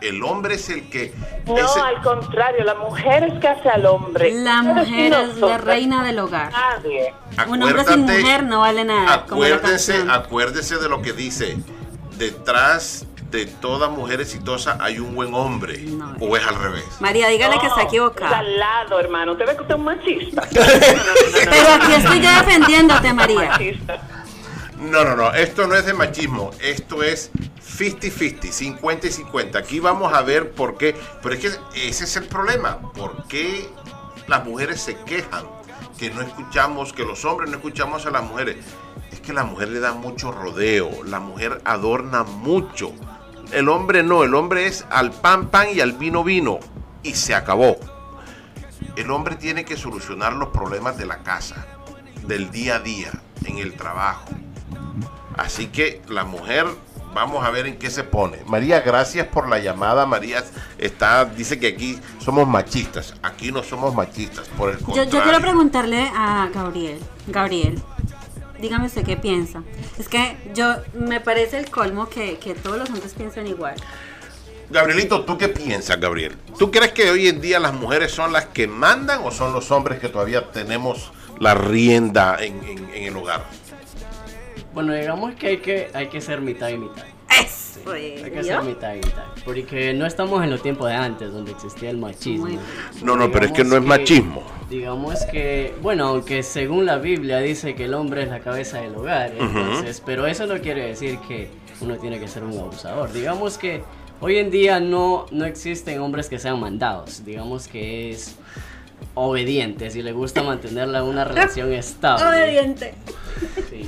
El 0.00 0.22
hombre 0.22 0.54
es 0.54 0.68
el 0.70 0.88
que... 0.88 1.12
No, 1.46 1.56
el- 1.56 1.64
al 1.96 2.02
contrario, 2.02 2.64
la 2.64 2.74
mujer 2.74 3.24
es 3.24 3.40
que 3.40 3.48
hace 3.48 3.68
al 3.68 3.84
hombre. 3.86 4.32
La 4.32 4.62
mujer 4.62 5.12
es 5.12 5.36
la 5.38 5.58
reina 5.58 6.04
del 6.04 6.18
hogar. 6.20 6.52
Nadie. 6.52 7.14
Un 7.48 7.62
hombre 7.62 7.84
sin 7.84 8.00
mujer 8.02 8.44
no 8.44 8.60
vale 8.60 8.84
nada. 8.84 9.12
Acuérdese, 9.14 10.04
acuérdese 10.08 10.76
de 10.78 10.88
lo 10.88 11.02
que 11.02 11.12
dice. 11.12 11.56
Detrás 12.16 13.06
de 13.30 13.44
toda 13.46 13.88
mujer 13.88 14.20
exitosa 14.22 14.78
hay 14.80 14.98
un 14.98 15.14
buen 15.14 15.34
hombre. 15.34 15.78
No. 15.82 16.14
o 16.20 16.36
es 16.36 16.46
al 16.46 16.54
revés. 16.56 16.84
María, 17.00 17.28
dígale 17.28 17.58
que 17.58 17.66
está 17.66 17.82
equivocada. 17.82 18.38
al 18.38 18.58
lado, 18.58 18.98
hermano. 19.00 19.32
¿Usted 19.32 19.46
ve 19.46 19.54
que 19.56 19.62
usted 19.62 19.74
es 19.74 19.78
un 19.78 19.84
machista? 19.84 20.42
Pero 20.52 21.68
aquí 21.74 21.92
estoy 21.92 22.20
yo 22.20 22.30
defendiéndote, 22.30 23.12
María. 23.12 23.58
No, 24.78 25.02
no, 25.02 25.16
no. 25.16 25.32
Esto 25.34 25.66
no 25.66 25.74
es 25.74 25.86
de 25.86 25.92
machismo. 25.92 26.52
Esto 26.60 27.02
es 27.02 27.32
50-50, 27.78 28.50
50 28.50 29.06
y 29.06 29.10
50. 29.12 29.58
Aquí 29.58 29.78
vamos 29.78 30.12
a 30.12 30.22
ver 30.22 30.50
por 30.50 30.76
qué. 30.76 30.96
Pero 31.22 31.34
es 31.34 31.40
que 31.40 31.88
ese 31.88 32.04
es 32.04 32.16
el 32.16 32.26
problema. 32.26 32.78
¿Por 32.92 33.26
qué 33.28 33.68
las 34.26 34.44
mujeres 34.44 34.80
se 34.80 34.96
quejan? 34.96 35.44
Que 35.96 36.10
no 36.10 36.22
escuchamos, 36.22 36.92
que 36.92 37.04
los 37.04 37.24
hombres 37.24 37.50
no 37.50 37.56
escuchamos 37.56 38.06
a 38.06 38.10
las 38.10 38.24
mujeres. 38.24 38.56
Es 39.12 39.20
que 39.20 39.32
la 39.32 39.44
mujer 39.44 39.68
le 39.68 39.80
da 39.80 39.92
mucho 39.92 40.32
rodeo. 40.32 40.90
La 41.04 41.20
mujer 41.20 41.60
adorna 41.64 42.24
mucho. 42.24 42.92
El 43.52 43.68
hombre 43.68 44.02
no. 44.02 44.24
El 44.24 44.34
hombre 44.34 44.66
es 44.66 44.84
al 44.90 45.12
pan, 45.12 45.48
pan 45.48 45.68
y 45.72 45.80
al 45.80 45.92
vino, 45.92 46.24
vino. 46.24 46.58
Y 47.02 47.14
se 47.14 47.34
acabó. 47.34 47.76
El 48.96 49.10
hombre 49.12 49.36
tiene 49.36 49.64
que 49.64 49.76
solucionar 49.76 50.32
los 50.32 50.48
problemas 50.48 50.98
de 50.98 51.06
la 51.06 51.18
casa, 51.18 51.66
del 52.26 52.50
día 52.50 52.76
a 52.76 52.80
día, 52.80 53.12
en 53.44 53.58
el 53.58 53.74
trabajo. 53.74 54.28
Así 55.36 55.68
que 55.68 56.02
la 56.08 56.24
mujer 56.24 56.66
Vamos 57.18 57.44
a 57.44 57.50
ver 57.50 57.66
en 57.66 57.76
qué 57.78 57.90
se 57.90 58.04
pone. 58.04 58.38
María, 58.46 58.80
gracias 58.80 59.26
por 59.26 59.48
la 59.48 59.58
llamada. 59.58 60.06
María 60.06 60.44
está, 60.78 61.24
dice 61.24 61.58
que 61.58 61.66
aquí 61.66 61.98
somos 62.20 62.46
machistas. 62.46 63.12
Aquí 63.22 63.50
no 63.50 63.64
somos 63.64 63.92
machistas, 63.92 64.46
por 64.56 64.70
el 64.70 64.78
Yo, 64.78 64.84
contrario. 64.84 65.12
yo 65.12 65.22
quiero 65.24 65.40
preguntarle 65.40 66.08
a 66.14 66.48
Gabriel. 66.54 67.00
Gabriel, 67.26 67.82
dígame 68.60 68.86
usted 68.86 69.04
qué 69.04 69.16
piensa. 69.16 69.64
Es 69.98 70.08
que 70.08 70.36
yo 70.54 70.76
me 70.94 71.20
parece 71.20 71.58
el 71.58 71.68
colmo 71.70 72.08
que, 72.08 72.38
que 72.38 72.54
todos 72.54 72.78
los 72.78 72.88
hombres 72.88 73.14
piensan 73.14 73.48
igual. 73.48 73.74
Gabrielito, 74.70 75.24
¿tú 75.24 75.36
qué 75.38 75.48
piensas, 75.48 75.98
Gabriel? 75.98 76.36
¿Tú 76.56 76.70
crees 76.70 76.92
que 76.92 77.10
hoy 77.10 77.26
en 77.26 77.40
día 77.40 77.58
las 77.58 77.72
mujeres 77.74 78.12
son 78.12 78.32
las 78.32 78.46
que 78.46 78.68
mandan 78.68 79.22
o 79.24 79.32
son 79.32 79.52
los 79.52 79.70
hombres 79.72 79.98
que 79.98 80.08
todavía 80.08 80.52
tenemos 80.52 81.10
la 81.40 81.54
rienda 81.54 82.36
en, 82.38 82.62
en- 82.64 82.90
en 82.94 83.04
el 83.04 83.16
hogar? 83.16 83.44
Bueno, 84.78 84.94
digamos 84.94 85.34
que 85.34 85.48
hay 85.48 85.56
que, 85.56 85.88
hay 85.92 86.06
que 86.06 86.20
ser 86.20 86.40
mitad 86.40 86.68
y 86.68 86.78
mitad. 86.78 87.02
Eso 87.44 87.94
es. 87.96 88.22
Hay 88.22 88.30
que 88.30 88.44
ser 88.44 88.62
mitad 88.62 88.94
y 88.94 88.98
mitad. 88.98 89.24
Porque 89.44 89.92
no 89.92 90.06
estamos 90.06 90.44
en 90.44 90.50
los 90.50 90.62
tiempos 90.62 90.88
de 90.88 90.94
antes, 90.94 91.32
donde 91.32 91.50
existía 91.50 91.90
el 91.90 91.98
machismo. 91.98 92.46
No, 93.02 93.16
no, 93.16 93.28
pero 93.28 93.46
es 93.46 93.50
que 93.50 93.64
no 93.64 93.76
es 93.76 93.82
machismo. 93.82 94.44
Digamos 94.70 95.24
que, 95.32 95.74
bueno, 95.82 96.06
aunque 96.06 96.44
según 96.44 96.86
la 96.86 96.98
Biblia 96.98 97.38
dice 97.38 97.74
que 97.74 97.86
el 97.86 97.94
hombre 97.94 98.22
es 98.22 98.28
la 98.28 98.38
cabeza 98.38 98.80
del 98.80 98.94
hogar, 98.94 99.32
entonces, 99.36 100.00
pero 100.06 100.28
eso 100.28 100.46
no 100.46 100.60
quiere 100.60 100.86
decir 100.86 101.18
que 101.26 101.50
uno 101.80 101.96
tiene 101.96 102.20
que 102.20 102.28
ser 102.28 102.44
un 102.44 102.56
abusador. 102.56 103.12
Digamos 103.12 103.58
que 103.58 103.82
hoy 104.20 104.36
en 104.36 104.52
día 104.52 104.78
no, 104.78 105.26
no 105.32 105.44
existen 105.44 105.98
hombres 105.98 106.28
que 106.28 106.38
sean 106.38 106.60
mandados. 106.60 107.24
Digamos 107.24 107.66
que 107.66 108.10
es 108.10 108.36
obedientes 109.14 109.96
y 109.96 110.02
le 110.02 110.12
gusta 110.12 110.44
mantenerla 110.44 111.02
una 111.02 111.24
relación 111.24 111.72
estable. 111.72 112.24
Obediente. 112.24 112.94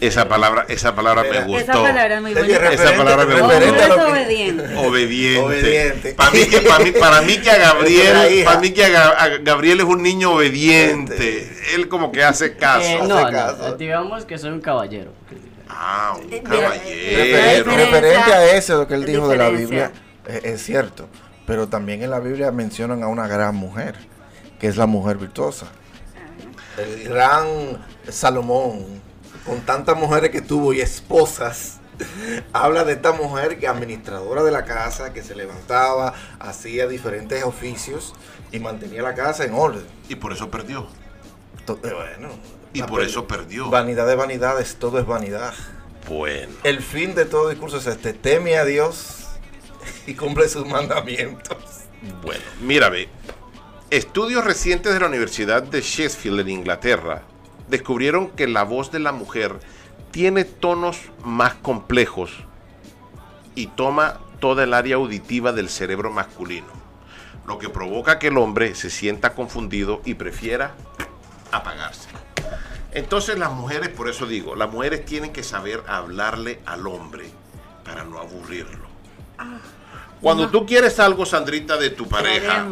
Esa 0.00 0.28
palabra, 0.28 0.64
esa 0.69 0.95
palabra 0.95 1.23
me 1.25 1.28
Esa 1.30 1.45
gustó. 1.45 1.61
Esa 1.61 1.73
palabra 1.73 2.14
es 2.16 2.23
muy 2.23 2.35
bonita. 2.35 2.73
Esa 2.73 2.92
palabra 2.97 3.26
me 3.26 3.35
que- 3.35 3.40
obediente. 3.42 4.76
Obediente. 4.76 5.38
Obediente. 5.38 6.14
Para 6.14 6.30
mí, 6.30 6.47
que, 6.47 6.61
para, 6.62 6.85
mí, 6.85 6.90
para 6.92 7.23
mí 7.23 7.38
que 7.38 7.50
a 7.50 7.59
Gabriel, 7.59 8.45
para 8.45 8.61
mí 8.61 8.71
que 8.71 8.85
a, 8.85 9.28
Gabriel 9.42 9.80
es 9.80 9.87
un 9.87 10.02
niño 10.02 10.33
obediente. 10.33 11.49
Él 11.75 11.88
como 11.88 12.11
que 12.12 12.25
hace 12.25 12.57
caso. 12.57 12.87
Eh, 12.87 12.99
hace 13.00 13.09
no, 13.09 13.76
digamos 13.76 14.25
que 14.25 14.38
soy 14.38 14.50
un 14.50 14.61
caballero. 14.61 15.12
Ah, 15.69 16.16
un 16.16 16.33
Eh, 16.33 16.42
caballero. 16.42 16.71
Referente, 16.80 17.71
diferencia- 17.71 17.76
referente 17.76 18.33
a 18.35 18.57
eso, 18.57 18.78
lo 18.78 18.88
que 18.88 18.95
él 18.95 19.04
dijo 19.04 19.28
de 19.28 19.37
la. 19.37 19.49
Biblia, 19.50 19.92
es, 20.26 20.45
es 20.45 20.62
cierto. 20.64 21.09
Pero 21.47 21.69
también 21.69 22.02
en 22.02 22.11
la 22.11 22.21
Biblia 22.21 22.50
mencionan 22.52 23.02
a 23.02 23.09
una 23.09 23.26
gran 23.26 23.54
mujer, 23.54 23.97
que 24.59 24.66
es 24.69 24.76
la 24.76 24.87
mujer 24.87 25.16
virtuosa. 25.19 25.66
El 26.78 27.04
gran 27.09 27.47
Salomón, 28.09 29.00
con 29.47 29.61
tantas 29.62 29.97
mujeres 29.97 30.30
que 30.30 30.40
tuvo 30.42 30.73
y 30.73 30.80
esposas, 30.80 31.78
habla 32.52 32.85
de 32.85 32.92
esta 32.94 33.12
mujer 33.12 33.59
que 33.59 33.68
administradora 33.68 34.42
de 34.42 34.50
la 34.50 34.64
casa, 34.64 35.12
que 35.12 35.23
se 35.23 35.35
levantaba, 35.35 36.14
hacía 36.38 36.87
diferentes 36.87 37.42
oficios 37.44 38.14
y 38.52 38.59
mantenía 38.61 39.02
la 39.02 39.14
casa 39.14 39.44
en 39.44 39.54
orden. 39.54 39.85
Y 40.09 40.14
por 40.16 40.32
eso 40.32 40.50
perdió. 40.50 40.87
Eh, 41.68 41.75
Bueno, 41.82 42.30
Y 42.73 42.82
por 42.82 43.00
per- 43.00 43.09
eso 43.09 43.26
perdió. 43.26 43.68
Vanidad 43.70 44.06
de 44.06 44.14
vanidades, 44.16 44.76
todo 44.76 44.99
es 44.99 45.06
vanidad. 45.06 45.54
Bueno. 46.09 46.52
El 46.64 46.80
fin 46.82 47.14
de 47.14 47.25
todo 47.26 47.49
discurso 47.50 47.76
es 47.78 47.87
este, 47.87 48.12
teme 48.12 48.56
a 48.56 48.64
Dios 48.64 49.26
y 50.06 50.14
cumple 50.14 50.49
sus 50.49 50.66
mandamientos. 50.66 51.56
Bueno, 52.23 52.42
mira, 52.61 52.88
ve. 52.88 53.09
Estudios 53.90 54.44
recientes 54.44 54.92
de 54.94 55.00
la 55.00 55.06
Universidad 55.06 55.62
de 55.62 55.80
Sheffield 55.80 56.40
en 56.40 56.49
Inglaterra 56.49 57.23
descubrieron 57.70 58.30
que 58.30 58.46
la 58.46 58.64
voz 58.64 58.90
de 58.90 58.98
la 58.98 59.12
mujer 59.12 59.60
tiene 60.10 60.44
tonos 60.44 60.98
más 61.24 61.54
complejos 61.54 62.32
y 63.54 63.68
toma 63.68 64.20
toda 64.40 64.64
el 64.64 64.74
área 64.74 64.96
auditiva 64.96 65.52
del 65.52 65.68
cerebro 65.68 66.10
masculino, 66.10 66.66
lo 67.46 67.58
que 67.58 67.68
provoca 67.68 68.18
que 68.18 68.28
el 68.28 68.38
hombre 68.38 68.74
se 68.74 68.90
sienta 68.90 69.34
confundido 69.34 70.02
y 70.04 70.14
prefiera 70.14 70.74
apagarse. 71.52 72.08
Entonces 72.92 73.38
las 73.38 73.52
mujeres, 73.52 73.88
por 73.88 74.08
eso 74.08 74.26
digo, 74.26 74.56
las 74.56 74.70
mujeres 74.70 75.04
tienen 75.04 75.32
que 75.32 75.44
saber 75.44 75.82
hablarle 75.86 76.60
al 76.66 76.86
hombre 76.86 77.30
para 77.84 78.04
no 78.04 78.18
aburrirlo. 78.18 78.88
Cuando 80.20 80.44
No. 80.44 80.50
tú 80.50 80.66
quieres 80.66 80.98
algo, 81.00 81.24
Sandrita, 81.24 81.76
de 81.78 81.90
tu 81.90 82.06
pareja, 82.06 82.66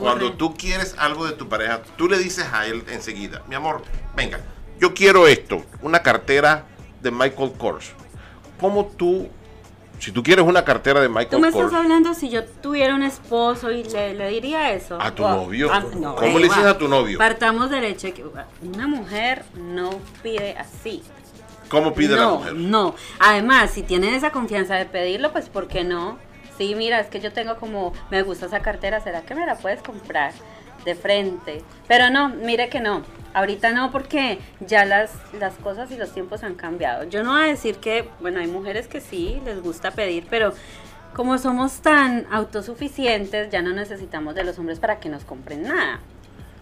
cuando 0.00 0.32
tú 0.34 0.54
quieres 0.54 0.94
algo 0.98 1.26
de 1.26 1.32
tu 1.32 1.48
pareja, 1.48 1.80
tú 1.96 2.08
le 2.08 2.18
dices 2.18 2.46
a 2.52 2.66
él 2.66 2.84
enseguida, 2.90 3.42
mi 3.48 3.54
amor, 3.54 3.82
venga, 4.14 4.40
yo 4.78 4.92
quiero 4.92 5.26
esto, 5.26 5.62
una 5.80 6.02
cartera 6.02 6.66
de 7.00 7.10
Michael 7.10 7.52
Kors. 7.56 7.92
¿Cómo 8.60 8.84
tú, 8.98 9.28
si 9.98 10.12
tú 10.12 10.22
quieres 10.22 10.44
una 10.44 10.62
cartera 10.62 11.00
de 11.00 11.06
Tú 11.08 11.14
Michael 11.14 11.40
me 11.40 11.48
estás 11.48 11.62
Kors, 11.62 11.74
hablando 11.74 12.12
si 12.12 12.28
yo 12.28 12.44
tuviera 12.44 12.94
un 12.94 13.02
esposo 13.02 13.70
y 13.70 13.82
le, 13.84 14.12
le 14.14 14.28
diría 14.28 14.72
eso. 14.72 15.00
A 15.00 15.14
tu 15.14 15.22
novio. 15.22 15.72
a- 15.72 15.80
¿Cómo 15.82 16.38
le 16.38 16.44
dices 16.48 16.64
a 16.64 16.76
tu 16.76 16.86
novio? 16.86 17.16
Partamos 17.16 17.70
de 17.70 17.96
que 17.96 18.24
una 18.62 18.86
mujer 18.86 19.44
no 19.56 19.90
pide 20.22 20.54
así. 20.58 21.02
cómo 21.68 21.94
pide 21.94 22.16
la 22.16 22.22
no, 22.22 22.36
mujer? 22.36 22.54
No, 22.54 22.94
además, 23.20 23.70
si 23.70 23.82
tienen 23.82 24.12
esa 24.12 24.30
confianza 24.32 24.74
de 24.74 24.84
pedirlo, 24.84 25.32
pues 25.32 25.48
¿por 25.48 25.66
qué 25.68 25.84
no? 25.84 26.18
Sí, 26.60 26.74
mira, 26.74 27.00
es 27.00 27.06
que 27.06 27.20
yo 27.20 27.32
tengo 27.32 27.56
como, 27.56 27.94
me 28.10 28.20
gusta 28.20 28.44
esa 28.44 28.60
cartera, 28.60 29.00
¿será 29.00 29.22
que 29.22 29.34
me 29.34 29.46
la 29.46 29.54
puedes 29.54 29.80
comprar 29.82 30.34
de 30.84 30.94
frente? 30.94 31.64
Pero 31.88 32.10
no, 32.10 32.28
mire 32.28 32.68
que 32.68 32.80
no, 32.80 33.02
ahorita 33.32 33.72
no, 33.72 33.90
porque 33.90 34.38
ya 34.60 34.84
las, 34.84 35.10
las 35.32 35.54
cosas 35.54 35.90
y 35.90 35.96
los 35.96 36.12
tiempos 36.12 36.42
han 36.42 36.56
cambiado. 36.56 37.04
Yo 37.04 37.22
no 37.22 37.32
voy 37.32 37.44
a 37.44 37.46
decir 37.46 37.76
que, 37.76 38.06
bueno, 38.20 38.40
hay 38.40 38.46
mujeres 38.46 38.88
que 38.88 39.00
sí, 39.00 39.40
les 39.46 39.62
gusta 39.62 39.92
pedir, 39.92 40.26
pero 40.28 40.52
como 41.14 41.38
somos 41.38 41.80
tan 41.80 42.26
autosuficientes, 42.30 43.48
ya 43.48 43.62
no 43.62 43.72
necesitamos 43.72 44.34
de 44.34 44.44
los 44.44 44.58
hombres 44.58 44.78
para 44.80 45.00
que 45.00 45.08
nos 45.08 45.24
compren 45.24 45.62
nada. 45.62 46.00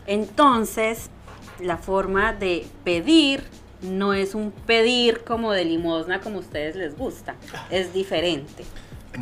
Entonces, 0.07 1.11
la 1.59 1.77
forma 1.77 2.33
de 2.33 2.69
pedir 2.85 3.43
no 3.83 4.15
es 4.15 4.37
un 4.37 4.53
pedir 4.53 5.25
como 5.25 5.51
de 5.51 5.65
limosna 5.65 6.21
como 6.21 6.37
a 6.37 6.41
ustedes 6.43 6.77
les 6.77 6.97
gusta, 6.97 7.35
es 7.69 7.93
diferente. 7.93 8.65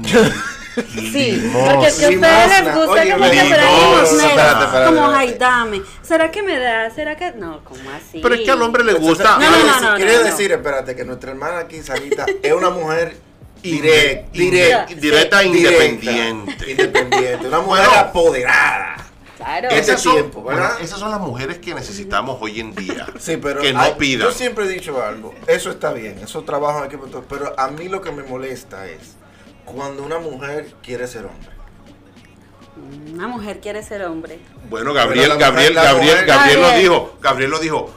Sí, 0.77 1.51
porque 1.55 1.87
es 1.87 1.95
que 1.95 2.05
a 2.05 2.11
ustedes 2.11 2.65
les 2.65 2.75
gusta 2.75 3.01
Oye, 3.01 3.13
como 3.13 3.31
que 3.31 3.39
espérate, 3.41 4.87
como 4.87 5.07
ay 5.09 5.35
dame, 5.39 5.81
¿será 6.03 6.31
que 6.31 6.43
me 6.43 6.59
da? 6.59 6.91
¿Será 6.91 7.17
que 7.17 7.33
no? 7.33 7.65
¿Cómo 7.65 7.81
así? 7.93 8.21
Pero 8.23 8.35
es 8.35 8.43
que 8.43 8.51
al 8.51 8.61
hombre 8.61 8.85
le 8.85 8.93
gusta. 8.93 9.39
No, 9.39 9.51
no, 9.51 9.57
quiere 9.57 9.63
no, 9.63 9.73
decir- 9.73 9.83
no, 9.91 9.97
quiere 9.97 10.17
no. 10.19 10.23
decir, 10.25 10.53
espérate, 10.53 10.95
que 10.95 11.05
nuestra 11.07 11.31
hermana 11.31 11.59
aquí, 11.61 11.83
Sarita, 11.83 12.27
es 12.43 12.53
una 12.53 12.69
mujer 12.69 13.17
direct, 13.63 14.31
direct, 14.33 14.91
directa 14.91 15.43
e 15.43 15.49
directa, 15.51 15.85
independiente. 15.87 16.71
Independiente, 16.73 17.49
una 17.49 17.61
mujer 17.63 17.87
Bueno. 17.87 17.99
apoderada. 18.01 18.97
Claro. 19.39 19.69
Ese 19.71 19.81
Esas 19.81 20.03
son, 20.03 20.13
tiempo, 20.13 20.45
¿verdad? 20.45 20.73
bueno, 20.73 20.85
esas 20.85 20.99
son 20.99 21.11
las 21.11 21.21
mujeres 21.21 21.57
que 21.57 21.75
necesitamos 21.75 22.37
hoy 22.41 22.61
en 22.61 22.75
día. 22.75 23.07
Sí, 23.19 23.39
pero 23.39 23.63
que 23.63 23.73
no 23.73 23.81
hay- 23.81 23.95
pidan. 23.95 24.29
yo 24.29 24.33
siempre 24.35 24.67
he 24.67 24.69
dicho 24.69 25.03
algo, 25.03 25.35
eso 25.47 25.71
está 25.71 25.93
bien, 25.95 26.19
eso 26.23 26.43
trabajo 26.43 26.81
en 26.81 26.85
equipo, 26.87 27.07
todo, 27.07 27.25
pero 27.29 27.55
a 27.59 27.69
mí 27.69 27.89
lo 27.89 28.03
que 28.03 28.13
me 28.13 28.23
molesta 28.25 28.87
es 28.87 29.17
cuando 29.67 30.03
una 30.03 30.19
mujer 30.19 30.69
quiere 30.83 31.07
ser 31.07 31.27
hombre. 31.27 31.51
Una 33.13 33.27
mujer 33.27 33.61
quiere 33.61 33.83
ser 33.83 34.03
hombre. 34.05 34.39
Bueno, 34.69 34.93
Gabriel, 34.93 35.37
Gabriel, 35.39 35.75
Gabriel, 35.75 35.97
mujer- 36.15 36.27
Gabriel 36.27 36.61
lo 36.61 36.71
dijo. 36.73 37.19
Gabriel 37.21 37.51
lo 37.51 37.59
dijo. 37.59 37.91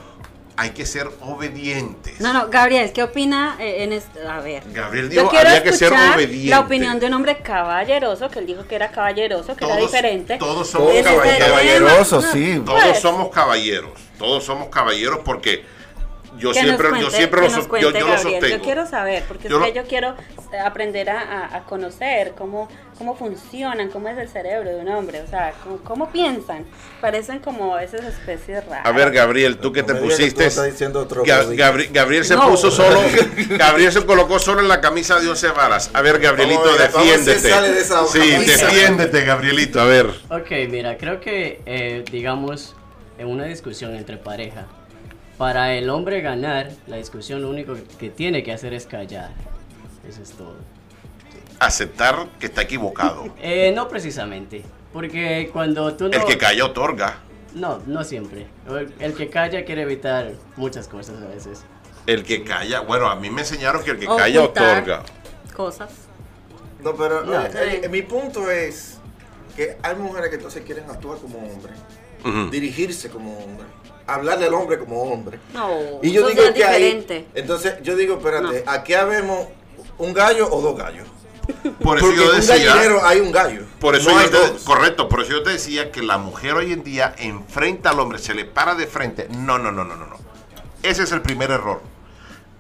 Hay 0.56 0.72
que 0.72 0.86
ser 0.86 1.10
obedientes. 1.22 2.20
No, 2.20 2.34
no, 2.34 2.50
Gabriel, 2.50 2.92
¿qué 2.92 3.02
opina 3.04 3.56
eh, 3.62 3.84
en 3.84 3.94
esto? 3.94 4.20
A 4.30 4.42
ver. 4.42 4.64
Gabriel 4.74 5.08
dijo, 5.10 5.30
había 5.30 5.64
que 5.64 5.72
ser 5.72 5.94
obediente. 5.94 6.50
La 6.50 6.60
opinión 6.60 7.00
de 7.00 7.08
un 7.08 7.14
hombre 7.14 7.38
caballeroso, 7.42 8.30
que 8.30 8.40
él 8.40 8.46
dijo 8.46 8.66
que 8.68 8.76
era 8.76 8.92
caballeroso, 8.92 9.56
que 9.56 9.64
era 9.64 9.76
Todos- 9.78 9.90
diferente. 9.92 10.38
todos 10.38 10.68
somos 10.70 10.92
En 10.92 10.98
este 10.98 11.12
caballeros. 11.16 11.38
tema, 11.38 11.50
Caballeroso, 11.50 12.22
no, 12.22 12.32
sí. 12.32 12.62
Todos 12.66 12.84
pues, 12.84 13.00
somos 13.00 13.30
caballeros. 13.30 13.92
Todos 14.18 14.44
somos 14.44 14.68
caballeros 14.68 15.20
porque 15.24 15.64
yo 16.40 16.54
siempre, 16.54 16.90
nos 16.90 17.00
yo 17.00 17.06
cuente- 17.08 17.18
siempre 17.18 17.42
lo, 17.42 17.68
cuente, 17.68 17.86
yo, 17.88 17.92
yo 17.92 18.00
lo 18.00 18.14
Gabriel. 18.14 18.20
sostengo. 18.42 18.58
Yo 18.58 18.64
quiero 18.64 18.86
saber, 18.88 19.24
porque 19.28 19.50
Yo 19.50 19.58
es 19.58 19.64
que 19.66 19.70
lo- 19.70 19.82
yo 19.84 19.88
quiero 19.88 20.16
aprender 20.64 21.10
a, 21.10 21.56
a- 21.56 21.64
conocer 21.66 22.34
cómo, 22.38 22.68
cómo 22.98 23.16
funcionan, 23.16 23.90
cómo 23.90 24.10
es 24.10 24.18
el 24.18 24.28
cerebro 24.30 24.70
de 24.70 24.78
un 24.78 24.88
hombre, 24.90 25.22
o 25.22 25.28
sea, 25.28 25.54
cómo, 25.64 25.78
cómo 25.84 26.10
piensan. 26.12 26.66
Parecen 27.02 27.40
como 27.40 27.78
esas 27.78 28.04
especies 28.06 28.66
raras. 28.66 28.86
A 28.86 28.92
ver, 28.92 29.12
Gabriel, 29.12 29.58
tú 29.58 29.72
que 29.72 29.84
te 29.84 29.94
pusiste. 29.96 30.48
otro 30.96 31.24
Ga- 31.24 31.44
rodillo. 31.44 31.64
Gabri- 31.64 31.90
Gabriel 31.92 32.26
se 32.26 32.36
No. 32.36 32.50
puso 32.50 32.72
solo. 32.72 33.00
Gabriel 33.58 33.92
se 33.92 34.06
colocó 34.06 34.40
solo 34.40 34.62
en 34.62 34.68
la 34.68 34.82
camisa 34.82 35.20
de 35.20 35.30
once 35.30 35.48
varas. 35.50 35.92
A 35.94 36.02
ver, 36.02 36.20
Gabrielito, 36.20 36.64
si 36.74 36.78
defiéndete. 36.80 37.32
de 37.32 37.84
sí, 38.08 38.20
camisa. 38.32 38.66
defiéndete, 38.66 39.22
Gabrielito. 39.26 39.80
A 39.82 39.86
ver. 39.86 40.08
Ok, 40.30 40.52
mira, 40.70 40.98
creo 40.98 41.20
que, 41.20 41.62
eh, 41.66 42.04
digamos, 42.12 42.76
en 43.18 43.28
una 43.28 43.46
discusión 43.46 43.96
entre 43.96 44.18
pareja, 44.18 44.68
para 45.40 45.74
el 45.74 45.90
hombre 45.90 46.20
ganar, 46.20 46.70
la 46.86 46.98
discusión 46.98 47.42
lo 47.42 47.50
único 47.50 47.74
que 47.98 48.10
tiene 48.10 48.44
que 48.44 48.52
hacer 48.52 48.74
es 48.74 48.86
callar. 48.86 49.32
Eso 50.06 50.22
es 50.22 50.32
todo. 50.32 50.58
Aceptar 51.60 52.28
que 52.40 52.48
está 52.48 52.64
equivocado. 52.64 53.34
Eh, 53.42 53.72
no 53.74 53.88
precisamente, 53.88 54.64
porque 54.92 55.50
cuando 55.54 55.96
tú 55.96 56.10
no... 56.10 56.18
El 56.18 56.26
que 56.26 56.38
calla 56.38 56.66
otorga. 56.66 57.20
No, 57.56 57.80
no 57.88 58.04
siempre. 58.04 58.48
El, 58.68 58.94
el 59.00 59.14
que 59.14 59.30
calla 59.30 59.64
quiere 59.64 59.84
evitar 59.84 60.34
muchas 60.58 60.90
cosas 60.90 61.22
a 61.22 61.28
veces. 61.28 61.64
El 62.06 62.26
que 62.26 62.44
calla, 62.44 62.82
bueno, 62.82 63.08
a 63.08 63.16
mí 63.16 63.30
me 63.30 63.42
enseñaron 63.42 63.82
que 63.82 63.92
el 63.92 64.00
que 64.00 64.08
Ocultar 64.08 64.26
calla 64.26 64.44
otorga. 64.44 65.04
Cosas. 65.56 65.90
No, 66.84 66.96
pero 66.96 67.24
No, 67.24 67.46
eh, 67.46 67.50
no 67.54 67.60
eh, 67.60 67.90
mi 67.90 68.02
punto 68.02 68.52
es 68.52 68.98
que 69.56 69.78
hay 69.82 69.96
mujeres 69.96 70.32
que 70.32 70.36
entonces 70.36 70.64
quieren 70.66 70.84
actuar 70.90 71.18
como 71.20 71.40
dirigirse 72.52 73.10
como 73.10 73.38
hombre, 73.38 73.66
hablarle 74.08 74.46
al 74.48 74.54
hombre 74.54 74.80
como 74.80 75.02
hombre. 75.04 75.40
No, 75.54 75.70
Y 76.02 76.12
yo 76.12 76.28
digo 76.28 76.42
es 76.44 76.52
que 76.52 76.64
ahí, 76.64 76.84
diferente. 76.84 77.28
entonces 77.36 77.76
yo 77.84 77.96
digo, 77.96 78.16
espérate, 78.18 78.64
No. 78.66 78.72
aquí 78.72 78.94
habemos 78.94 79.48
un 79.98 80.14
gallo 80.14 80.48
o 80.52 80.62
dos 80.62 80.78
gallos. 80.78 81.08
Por 81.82 81.98
eso 81.98 82.06
Porque 82.08 82.16
yo 82.18 82.24
en 82.26 82.30
un 82.30 82.36
decía. 82.36 82.56
gallinero 82.76 83.04
hay 83.06 83.20
un 83.22 83.32
gallo. 83.32 83.64
Por 83.80 83.96
eso 83.96 84.12
no 84.12 84.18
hay 84.20 84.26
yo 84.26 84.32
te, 84.32 84.38
dos. 84.54 84.64
correcto, 84.64 85.10
por 85.10 85.22
eso 85.22 85.32
yo 85.32 85.44
te 85.44 85.50
decía 85.52 85.92
que 85.92 86.04
la 86.04 86.18
mujer 86.20 86.54
hoy 86.54 86.72
en 86.74 86.84
día 86.84 87.16
enfrenta 87.18 87.90
al 87.90 88.00
hombre, 88.00 88.20
se 88.20 88.36
le 88.36 88.46
para 88.46 88.76
de 88.76 88.86
frente. 88.86 89.28
No, 89.30 89.58
no, 89.58 89.72
no, 89.72 89.84
no, 89.84 89.96
no, 89.96 90.06
no. 90.06 90.18
Ese 90.84 91.04
es 91.04 91.12
el 91.12 91.22
primer 91.24 91.50
error. 91.50 91.82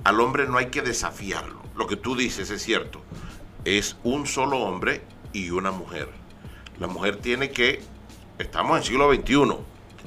Al 0.03 0.19
hombre 0.19 0.47
no 0.47 0.57
hay 0.57 0.67
que 0.67 0.81
desafiarlo. 0.81 1.59
Lo 1.75 1.85
que 1.85 1.97
tú 1.97 2.15
dices 2.15 2.49
es 2.49 2.63
cierto. 2.63 3.01
Es 3.63 3.95
un 4.03 4.25
solo 4.25 4.57
hombre 4.57 5.01
y 5.33 5.51
una 5.51 5.69
mujer. 5.71 6.09
La 6.79 6.87
mujer 6.87 7.17
tiene 7.17 7.51
que. 7.51 7.81
Estamos 8.39 8.77
en 8.77 8.83
siglo 8.83 9.13
XXI. 9.13 9.57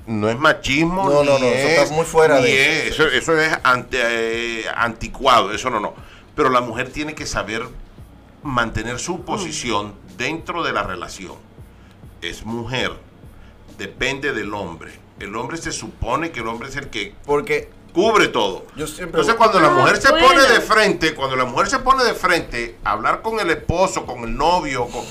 No 0.07 0.29
es 0.29 0.39
machismo. 0.39 1.09
No, 1.09 1.21
ni 1.23 1.29
no, 1.29 1.39
no, 1.39 1.47
eso 1.47 1.69
es- 1.69 1.79
está 1.83 1.95
muy 1.95 2.05
fuera 2.05 2.37
de 2.41 2.87
es- 2.89 2.95
eso. 2.95 3.07
Eso 3.07 3.39
es 3.39 3.53
eh, 3.93 4.65
anticuado. 4.75 5.53
Eso 5.53 5.71
no, 5.71 5.79
no. 5.79 5.95
Pero 6.35 6.49
la 6.51 6.61
mujer 6.61 6.91
tiene 6.91 7.15
que 7.15 7.27
saber 7.27 7.63
mantener 8.43 8.99
su 8.99 9.21
posición 9.25 9.95
dentro 10.17 10.65
de 10.65 10.73
la 10.73 10.83
relación. 10.83 11.35
Es 12.21 12.45
mujer, 12.45 12.93
depende 13.79 14.33
del 14.33 14.53
hombre. 14.55 14.93
El 15.21 15.37
hombre 15.37 15.57
se 15.59 15.71
supone 15.71 16.31
que 16.33 16.41
el 16.41 16.49
hombre 16.49 16.69
es 16.69 16.77
el 16.77 16.89
que 16.89 17.15
Porque 17.25 17.71
cubre 17.93 18.29
todo. 18.29 18.67
Yo 18.75 18.87
siempre- 18.87 19.21
Entonces 19.21 19.35
cuando 19.35 19.61
la 19.61 19.69
Ah, 19.69 19.75
mujer 19.75 19.99
se 20.01 20.11
bueno. 20.11 20.27
pone 20.27 20.43
de 20.43 20.61
frente, 20.61 21.15
cuando 21.15 21.37
la 21.37 21.45
mujer 21.45 21.69
se 21.69 21.79
pone 21.79 22.03
de 22.03 22.15
frente 22.15 22.77
hablar 22.83 23.23
con 23.23 23.39
el 23.39 23.51
esposo, 23.51 24.05
con 24.07 24.25
el 24.25 24.35
novio, 24.37 24.87
con- 24.87 25.05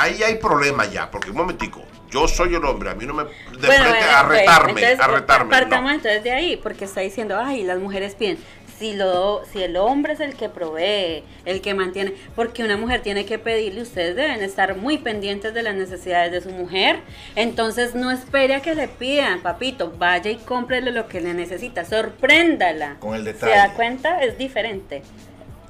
ahí 0.00 0.22
hay 0.22 0.36
problema 0.36 0.86
ya, 0.86 1.10
porque 1.10 1.30
un 1.30 1.36
momentico, 1.36 1.82
yo 2.10 2.26
soy 2.28 2.54
el 2.54 2.64
hombre, 2.64 2.90
a 2.90 2.94
mí 2.94 3.06
no 3.06 3.14
me 3.14 3.24
de 3.24 3.30
Bueno, 3.66 3.84
frente 3.84 4.04
a 4.04 4.22
ok, 4.22 4.28
retarme, 4.30 4.70
entonces, 4.80 5.00
a 5.00 5.06
retarme. 5.08 5.50
Partamos 5.50 5.90
no. 5.90 5.96
entonces 5.96 6.22
de 6.24 6.32
ahí, 6.32 6.56
porque 6.56 6.84
está 6.84 7.00
diciendo, 7.00 7.38
ay, 7.38 7.62
las 7.64 7.78
mujeres 7.78 8.16
bien. 8.18 8.38
Si, 8.78 8.94
lo, 8.94 9.44
si 9.52 9.62
el 9.62 9.76
hombre 9.76 10.14
es 10.14 10.20
el 10.20 10.34
que 10.34 10.48
provee, 10.48 11.22
el 11.44 11.60
que 11.60 11.72
mantiene, 11.72 12.14
porque 12.34 12.64
una 12.64 12.76
mujer 12.76 13.00
tiene 13.00 13.24
que 13.24 13.38
pedirle, 13.38 13.82
ustedes 13.82 14.16
deben 14.16 14.42
estar 14.42 14.76
muy 14.76 14.98
pendientes 14.98 15.54
de 15.54 15.62
las 15.62 15.76
necesidades 15.76 16.32
de 16.32 16.40
su 16.40 16.50
mujer. 16.50 16.98
Entonces 17.36 17.94
no 17.94 18.10
espere 18.10 18.56
a 18.56 18.60
que 18.60 18.74
le 18.74 18.88
pidan, 18.88 19.40
papito, 19.40 19.92
vaya 19.96 20.32
y 20.32 20.36
cómprele 20.36 20.90
lo 20.90 21.06
que 21.06 21.20
le 21.20 21.32
necesita, 21.32 21.84
sorpréndala. 21.84 22.96
Con 22.98 23.14
el 23.14 23.22
¿Se 23.24 23.34
detalle. 23.34 23.54
da 23.54 23.72
cuenta? 23.74 24.20
Es 24.20 24.36
diferente. 24.36 25.04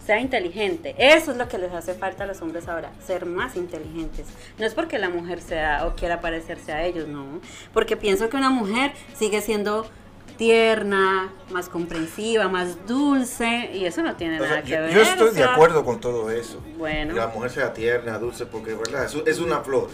Sea 0.04 0.20
inteligente. 0.20 0.94
Eso 0.98 1.30
es 1.30 1.36
lo 1.36 1.48
que 1.48 1.58
les 1.58 1.72
hace 1.72 1.94
falta 1.94 2.24
a 2.24 2.26
los 2.26 2.40
hombres 2.42 2.66
ahora, 2.68 2.90
ser 3.06 3.24
más 3.24 3.54
inteligentes. 3.56 4.26
No 4.58 4.66
es 4.66 4.74
porque 4.74 4.98
la 4.98 5.08
mujer 5.08 5.40
sea 5.40 5.86
o 5.86 5.94
quiera 5.94 6.20
parecerse 6.20 6.72
a 6.72 6.84
ellos, 6.84 7.06
no. 7.06 7.40
Porque 7.72 7.96
pienso 7.96 8.28
que 8.28 8.36
una 8.36 8.50
mujer 8.50 8.92
sigue 9.14 9.40
siendo 9.40 9.88
tierna, 10.36 11.32
más 11.50 11.68
comprensiva, 11.68 12.48
más 12.48 12.86
dulce, 12.86 13.70
y 13.72 13.84
eso 13.84 14.02
no 14.02 14.16
tiene 14.16 14.40
o 14.40 14.40
sea, 14.40 14.48
nada 14.48 14.62
que 14.62 14.70
yo, 14.70 14.80
ver. 14.80 14.90
yo 14.92 15.02
estoy 15.02 15.28
o 15.28 15.32
de 15.32 15.44
acuerdo 15.44 15.84
con 15.84 16.00
todo 16.00 16.30
eso. 16.30 16.60
Bueno. 16.76 17.14
Que 17.14 17.20
la 17.20 17.28
mujer 17.28 17.50
sea 17.50 17.72
tierna, 17.72 18.18
dulce, 18.18 18.46
porque 18.46 18.74
verdad, 18.74 19.04
es, 19.04 19.14
es 19.24 19.38
una 19.38 19.60
flor 19.60 19.90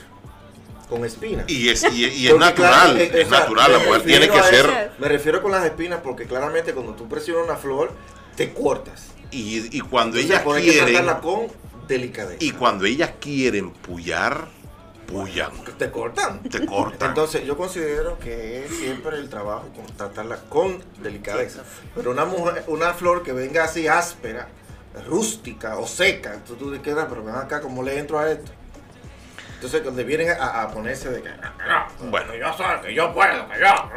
con 0.88 1.04
espinas. 1.04 1.44
Y 1.50 1.68
es, 1.68 1.84
y, 1.92 2.06
y 2.06 2.28
es 2.28 2.38
natural, 2.38 2.96
claro, 2.96 2.98
es 2.98 3.28
sea, 3.28 3.40
natural, 3.40 3.72
la 3.72 3.78
mujer 3.78 4.02
tiene 4.02 4.28
que 4.28 4.42
ser... 4.42 4.92
Me 4.98 5.08
refiero 5.08 5.42
con 5.42 5.52
las 5.52 5.64
espinas 5.66 6.00
porque 6.02 6.24
claramente 6.24 6.72
cuando 6.72 6.94
tú 6.94 7.06
presionas 7.08 7.44
una 7.44 7.56
flor, 7.56 7.92
te 8.34 8.54
cortas. 8.54 9.08
Y, 9.30 9.76
y 9.76 9.80
cuando 9.80 10.18
Entonces, 10.18 10.40
ellas 10.42 10.54
que 10.56 10.62
quieren, 10.62 10.86
tratarla 10.94 11.20
con 11.20 11.46
delicadeza. 11.86 12.36
y 12.44 12.50
cuando 12.52 12.84
ellas 12.86 13.12
quieren 13.20 13.70
pullar, 13.70 14.48
pullan, 15.06 15.52
te 15.78 15.90
cortan. 15.90 16.42
te 16.42 16.66
cortan. 16.66 17.10
Entonces 17.10 17.44
yo 17.46 17.56
considero 17.56 18.18
que 18.18 18.64
es 18.64 18.76
siempre 18.76 19.16
el 19.16 19.28
trabajo 19.28 19.68
con 19.74 19.86
tratarla 19.96 20.38
con 20.48 20.82
delicadeza. 21.02 21.62
Pero 21.94 22.10
una 22.10 22.24
mujer, 22.24 22.64
una 22.66 22.92
flor 22.94 23.22
que 23.22 23.32
venga 23.32 23.64
así 23.64 23.86
áspera, 23.88 24.48
rústica 25.06 25.78
o 25.78 25.86
seca, 25.86 26.42
tú, 26.46 26.56
tú 26.56 26.72
te 26.72 26.80
quedas, 26.80 27.06
pero 27.08 27.24
ven 27.24 27.34
acá, 27.34 27.60
¿cómo 27.60 27.82
le 27.82 27.98
entro 27.98 28.18
a 28.18 28.30
esto? 28.30 28.52
Entonces 29.58 29.82
cuando 29.82 30.04
vienen 30.04 30.30
a, 30.30 30.62
a 30.62 30.68
ponerse 30.70 31.10
de 31.10 31.20
que 31.20 31.30
Bueno. 32.04 32.32
yo 32.36 32.52
soy, 32.56 32.66
que 32.80 32.94
yo 32.94 33.12
puedo, 33.12 33.48
que 33.48 33.58
yo. 33.58 33.90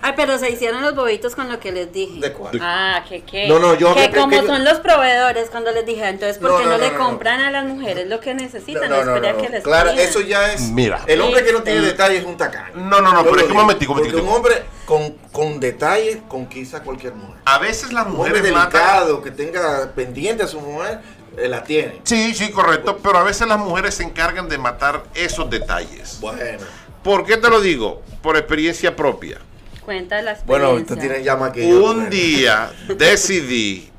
Ay, 0.00 0.12
pero 0.14 0.38
se 0.38 0.48
hicieron 0.48 0.80
los 0.80 0.94
bobitos 0.94 1.34
con 1.34 1.48
lo 1.50 1.58
que 1.58 1.72
les 1.72 1.92
dije. 1.92 2.20
¿De 2.20 2.32
cuál? 2.32 2.56
Ah, 2.62 3.02
que 3.08 3.22
qué. 3.24 3.48
No, 3.48 3.58
no, 3.58 3.74
yo 3.74 3.92
Que 3.96 4.12
como 4.12 4.28
que 4.30 4.36
yo- 4.36 4.46
son 4.46 4.64
los 4.64 4.78
proveedores 4.78 5.50
cuando 5.50 5.72
les 5.72 5.84
dije, 5.84 6.06
entonces, 6.08 6.38
¿por 6.38 6.50
No, 6.52 6.58
qué 6.58 6.64
no, 6.66 6.70
no, 6.70 6.78
no, 6.78 6.84
le 6.84 6.92
no, 6.92 6.98
no. 6.98 7.04
compran 7.04 7.40
a 7.40 7.50
las 7.50 7.64
mujeres 7.64 8.06
lo 8.06 8.20
que 8.20 8.32
necesitan? 8.34 8.88
No, 8.88 8.98
No, 8.98 9.04
no, 9.04 9.10
no, 9.10 9.16
espera 9.16 9.32
no. 9.32 9.42
que 9.42 9.48
les 9.48 9.64
Claro, 9.64 9.90
eso 9.90 10.20
ya 10.20 10.52
es. 10.52 10.60
Mira. 10.70 11.00
El 11.08 11.20
hombre 11.20 11.42
que 11.44 11.52
no 11.52 11.64
tiene 11.64 11.80
detalles 11.80 12.20
es 12.20 12.24
un 12.24 12.36
tacaño. 12.36 12.76
No, 12.76 13.00
no, 13.00 13.12
no, 13.12 13.24
Yo 13.24 13.30
pero 13.30 13.36
es 13.40 13.46
que 13.46 13.50
un 13.52 13.58
momentico, 13.58 13.92
un 13.94 13.98
Porque 13.98 14.12
momentico. 14.22 14.30
un 14.30 14.36
hombre 14.36 14.62
con, 14.86 15.10
con 15.32 15.58
detalles 15.58 16.18
conquista 16.28 16.76
a 16.76 16.82
cualquier 16.84 17.14
mujer. 17.16 17.38
A 17.44 17.58
veces 17.58 17.92
las 17.92 18.06
Un 18.06 18.12
hombre 18.12 18.30
mujeres 18.34 18.52
matan... 18.52 18.70
delicado, 18.70 19.20
que 19.20 19.32
tenga 19.32 19.90
pendiente 19.96 20.44
a 20.44 20.46
su 20.46 20.60
mujer, 20.60 21.00
la 21.36 21.64
tiene. 21.64 22.00
Sí, 22.04 22.34
sí, 22.34 22.50
correcto, 22.50 22.98
pero 23.02 23.18
a 23.18 23.22
veces 23.22 23.46
las 23.48 23.58
mujeres 23.58 23.94
se 23.94 24.02
encargan 24.02 24.48
de 24.48 24.58
matar 24.58 25.04
esos 25.14 25.48
detalles. 25.48 26.18
Bueno. 26.20 26.64
¿Por 27.02 27.24
qué 27.24 27.36
te 27.36 27.48
lo 27.50 27.60
digo? 27.60 28.02
Por 28.22 28.36
experiencia 28.36 28.94
propia. 28.94 29.38
Cuenta 29.84 30.22
la 30.22 30.38
Bueno, 30.46 30.70
usted 30.72 30.96
tiene 30.98 31.24
llama 31.24 31.52
que 31.52 31.68
yo. 31.68 31.76
Un 31.84 31.94
bueno. 31.96 32.10
día 32.10 32.72
decidí 32.96 33.90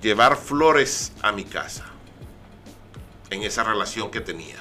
llevar 0.00 0.36
flores 0.36 1.12
a 1.22 1.32
mi 1.32 1.44
casa 1.44 1.86
en 3.30 3.42
esa 3.42 3.64
relación 3.64 4.10
que 4.10 4.20
tenía. 4.20 4.56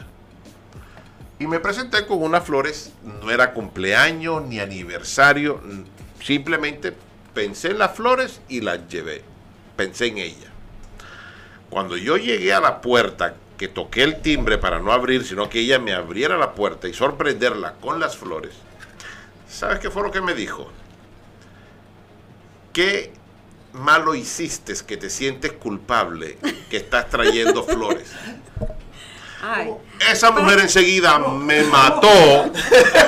Y 1.38 1.48
me 1.48 1.60
presenté 1.60 2.06
con 2.06 2.22
unas 2.22 2.44
flores, 2.44 2.92
no 3.22 3.32
era 3.32 3.54
cumpleaños 3.54 4.44
ni 4.44 4.60
aniversario, 4.60 5.62
simplemente 6.22 6.94
pensé 7.34 7.70
en 7.70 7.78
las 7.80 7.96
flores 7.96 8.42
y 8.50 8.62
las 8.62 8.88
llevé. 8.90 9.24
Pensé 9.78 10.08
en 10.08 10.18
ella. 10.18 10.49
Cuando 11.70 11.98
yo 11.98 12.18
llegué 12.18 12.54
a 12.54 12.60
la 12.60 12.82
puerta, 12.82 13.36
que 13.58 13.68
toqué 13.68 14.04
el 14.04 14.22
timbre 14.22 14.58
para 14.58 14.80
no 14.80 14.94
abrir, 14.94 15.26
sino 15.26 15.50
que 15.50 15.60
ella 15.60 15.80
me 15.80 15.94
abriera 15.94 16.38
la 16.38 16.54
puerta 16.54 16.88
y 16.88 16.94
sorprenderla 16.94 17.74
con 17.82 18.00
las 18.00 18.18
flores, 18.18 18.54
¿sabes 19.50 19.80
qué 19.80 19.90
fue 19.90 20.02
lo 20.02 20.12
que 20.12 20.22
me 20.22 20.34
dijo? 20.34 20.70
¿Qué 22.72 23.12
malo 23.74 24.16
hiciste 24.16 24.74
que 24.88 24.98
te 24.98 25.10
sientes 25.10 25.52
culpable 25.52 26.38
que 26.70 26.78
estás 26.78 27.10
trayendo 27.10 27.64
flores? 27.64 28.10
Ay, 29.42 29.74
Esa 30.12 30.32
mujer 30.32 30.60
enseguida 30.60 31.18
me 31.20 31.64
mató, 31.64 32.52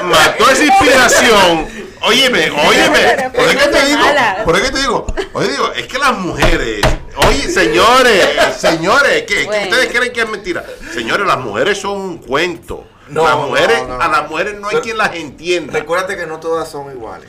mató 0.04 0.50
esa 0.50 0.64
inspiración. 0.66 1.68
Óyeme, 2.04 2.50
óyeme, 2.52 3.30
por 3.30 3.44
eso 3.46 3.60
que 3.60 3.68
te 3.68 3.86
digo, 3.86 4.00
por 4.44 4.62
que 4.62 4.72
te 4.72 4.80
digo, 4.80 5.08
oye, 5.34 5.52
digo, 5.52 5.72
es 5.74 5.88
que 5.88 6.00
las 6.00 6.18
mujeres, 6.18 6.82
oye, 7.28 7.50
señores, 7.50 8.28
señores, 8.58 9.24
que, 9.24 9.46
Bueno. 9.46 9.64
ustedes 9.70 9.96
creen 9.96 10.12
que 10.14 10.22
es 10.22 10.30
mentira. 10.30 10.66
Señores, 10.94 11.28
las 11.28 11.38
mujeres 11.38 11.78
son 11.80 11.98
un 12.02 12.18
cuento. 12.18 12.88
No, 13.08 13.24
las 13.24 13.36
mujeres, 13.36 13.82
no, 13.88 13.98
no. 13.98 14.02
a 14.02 14.08
las 14.08 14.30
mujeres 14.30 14.56
no 14.60 14.68
hay 14.68 14.72
Pero- 14.72 14.84
quien 14.84 14.98
las 14.98 15.16
entienda. 15.16 15.74
Recuérdate 15.74 16.16
que 16.18 16.26
no 16.26 16.40
todas 16.40 16.70
son 16.70 16.92
iguales. 16.92 17.28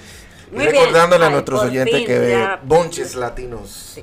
Y 0.51 0.55
Muy 0.55 0.67
bien. 0.67 0.75
recordándole 0.77 1.25
a 1.25 1.29
Ay, 1.29 1.33
nuestros 1.33 1.63
oyentes 1.63 1.95
fin, 1.95 2.07
que 2.07 2.31
ya. 2.31 2.61
Bonches 2.63 3.15
Latinos. 3.15 3.99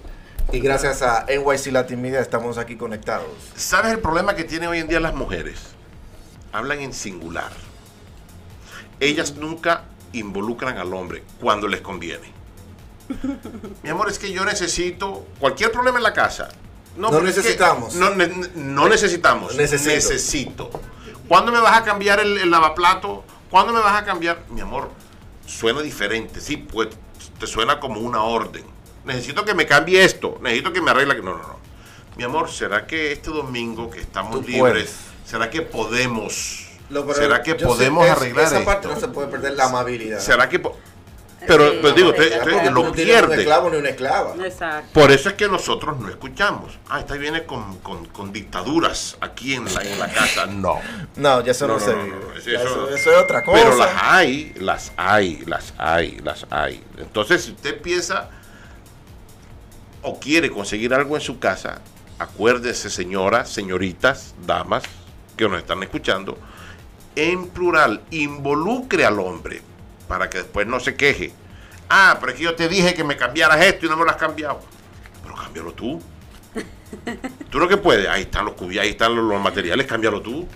Y 0.51 0.59
gracias 0.59 1.01
a 1.03 1.25
NYC 1.27 1.71
Latin 1.71 2.01
Media 2.01 2.19
estamos 2.19 2.57
aquí 2.57 2.75
conectados. 2.75 3.27
¿Sabes 3.55 3.91
el 3.91 3.99
problema 3.99 4.35
que 4.35 4.43
tienen 4.43 4.67
hoy 4.69 4.79
en 4.79 4.87
día 4.87 4.99
las 4.99 5.13
mujeres? 5.13 5.59
Hablan 6.51 6.79
en 6.81 6.91
singular. 6.93 7.51
Ellas 8.99 9.35
nunca 9.35 9.83
involucran 10.13 10.77
al 10.77 10.93
hombre 10.93 11.23
cuando 11.39 11.67
les 11.67 11.81
conviene. 11.81 12.31
Mi 13.83 13.89
amor, 13.89 14.09
es 14.09 14.19
que 14.19 14.31
yo 14.31 14.45
necesito 14.45 15.25
cualquier 15.39 15.71
problema 15.71 15.97
en 15.97 16.03
la 16.03 16.13
casa. 16.13 16.49
No 16.97 17.09
necesitamos. 17.21 17.95
no, 17.95 18.11
ne- 18.15 18.49
no 18.55 18.87
necesitamos. 18.89 19.55
Necesito. 19.55 19.89
Necesito. 19.93 20.69
¿Cuándo 21.27 21.51
me 21.51 21.59
vas 21.59 21.77
a 21.79 21.83
cambiar 21.83 22.19
el, 22.19 22.37
el 22.37 22.51
lavaplato? 22.51 23.23
¿Cuándo 23.49 23.73
me 23.73 23.79
vas 23.79 24.01
a 24.01 24.05
cambiar? 24.05 24.43
Mi 24.49 24.61
amor, 24.61 24.89
suena 25.45 25.81
diferente. 25.81 26.39
Sí, 26.41 26.57
pues 26.57 26.89
te 27.39 27.47
suena 27.47 27.79
como 27.79 27.99
una 27.99 28.23
orden. 28.23 28.63
Necesito 29.05 29.45
que 29.45 29.53
me 29.53 29.65
cambie 29.65 30.03
esto. 30.03 30.37
Necesito 30.41 30.73
que 30.73 30.81
me 30.81 30.91
arregle. 30.91 31.15
No, 31.17 31.31
no, 31.37 31.37
no. 31.47 31.59
Mi 32.17 32.23
amor, 32.25 32.51
¿será 32.51 32.85
que 32.85 33.11
este 33.13 33.29
domingo 33.31 33.89
que 33.89 34.01
estamos 34.01 34.41
Tú 34.41 34.47
libres, 34.47 34.59
puedes. 34.59 34.95
¿será 35.25 35.49
que 35.49 35.61
podemos? 35.61 36.67
Lo- 36.89 37.13
¿Será 37.13 37.41
que 37.43 37.51
sé 37.51 37.65
podemos 37.65 38.05
es- 38.05 38.11
arreglar 38.11 38.45
Esa 38.45 38.55
esto? 38.59 38.65
parte 38.65 38.87
no 38.87 38.99
se 38.99 39.07
puede 39.09 39.27
perder 39.27 39.53
la 39.53 39.65
amabilidad. 39.65 40.19
¿Será 40.19 40.49
que 40.49 40.59
Pero, 41.47 41.69
Sí, 41.71 41.79
pero 41.81 41.93
digo, 41.93 42.09
usted, 42.09 42.37
usted 42.37 42.51
Porque 42.51 42.65
lo 42.69 42.83
no 42.83 42.91
tiene 42.91 43.11
un 43.13 43.17
pierde. 43.19 43.35
esclavo 43.37 43.69
ni 43.69 43.77
una 43.77 43.89
esclava. 43.89 44.35
exacto. 44.45 44.89
Por 44.93 45.09
eso 45.09 45.29
es 45.29 45.35
que 45.35 45.47
nosotros 45.47 45.97
no 45.97 46.09
escuchamos. 46.09 46.77
Ah, 46.89 46.99
esta 46.99 47.13
viene 47.15 47.45
con, 47.45 47.77
con- 47.77 48.05
con 48.07 48.33
dictaduras 48.33 49.15
aquí 49.21 49.53
en 49.55 49.73
la, 49.73 49.81
en 49.81 49.97
la 49.99 50.09
casa. 50.11 50.47
No. 50.47 50.81
No, 51.15 51.41
ya 51.41 51.51
eso 51.51 51.65
no, 51.65 51.75
No, 51.75 51.79
no, 51.79 51.85
se 51.85 51.95
no, 51.95 52.03
vive. 52.03 52.15
no, 52.17 52.33
eso- 52.35 52.89
eso- 52.89 53.11
es 53.11 53.17
otra 53.23 53.43
cosa. 53.45 53.63
Pero 53.63 53.77
las 53.77 53.89
hay, 54.01 54.53
las 54.59 54.91
hay, 54.97 55.43
las 55.45 55.73
hay, 55.77 56.19
las 56.19 56.45
hay. 56.49 56.83
Entonces, 56.97 57.45
si 57.45 57.51
usted 57.51 57.81
piensa 57.81 58.29
o 60.01 60.19
quiere 60.19 60.49
conseguir 60.51 60.93
algo 60.93 61.15
en 61.15 61.21
su 61.21 61.39
casa, 61.39 61.79
acuérdense 62.19 62.89
señoras, 62.89 63.49
señoritas, 63.49 64.33
damas 64.45 64.83
que 65.37 65.47
nos 65.47 65.59
están 65.59 65.81
escuchando, 65.83 66.37
en 67.19 67.47
plural, 67.47 68.01
involucre 68.11 69.05
al 69.05 69.19
hombre 69.19 69.61
para 70.07 70.29
que 70.29 70.39
después 70.39 70.65
no 70.67 70.79
se 70.79 70.95
queje. 70.95 71.31
Ah, 71.89 72.17
pero 72.19 72.31
es 72.31 72.37
que 72.37 72.43
yo 72.43 72.55
te 72.55 72.67
dije 72.69 72.93
que 72.93 73.03
me 73.03 73.17
cambiaras 73.17 73.63
esto 73.65 73.85
y 73.85 73.89
no 73.89 73.97
me 73.97 74.05
lo 74.05 74.11
has 74.11 74.17
cambiado. 74.17 74.59
Pero 75.23 75.35
cámbialo 75.35 75.71
tú. 75.73 76.01
Tú 77.49 77.59
lo 77.59 77.67
que 77.67 77.77
puedes, 77.77 78.07
ahí 78.07 78.23
están 78.23 78.45
los 78.45 78.53
cubos, 78.55 78.77
ahí 78.77 78.89
están 78.89 79.15
los, 79.15 79.23
los 79.23 79.41
materiales, 79.41 79.85
cámbialo 79.85 80.21
tú. 80.21 80.47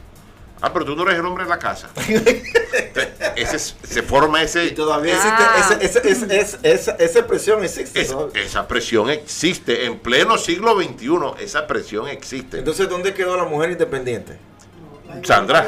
Ah, 0.61 0.71
pero 0.71 0.85
tú 0.85 0.95
no 0.95 1.03
eres 1.03 1.15
el 1.19 1.25
hombre 1.25 1.43
de 1.43 1.49
la 1.49 1.59
casa. 1.59 1.89
ese, 3.35 3.55
es- 3.57 3.75
se 3.83 4.01
forma 4.01 4.41
Y 4.41 4.45
ese, 4.45 4.71
todavía 4.71 5.15
Ah. 5.21 5.57
existe 5.57 5.85
esa, 5.85 5.99
esa, 5.99 6.09
esa, 6.09 6.35
esa, 6.35 6.57
esa, 6.63 6.91
esa 6.93 7.27
presión 7.27 7.63
existe. 7.63 8.01
es- 8.01 8.11
¿no? 8.11 8.29
esa 8.33 8.67
presión 8.67 9.09
existe 9.09 9.85
en 9.85 9.99
pleno 9.99 10.37
siglo 10.37 10.75
XXI. 10.81 11.43
Esa 11.43 11.67
presión 11.67 12.07
existe. 12.07 12.59
Entonces, 12.59 12.87
¿dónde 12.89 13.13
quedó 13.13 13.35
la 13.35 13.43
mujer 13.45 13.71
independiente? 13.71 14.37
Sandra, 15.23 15.65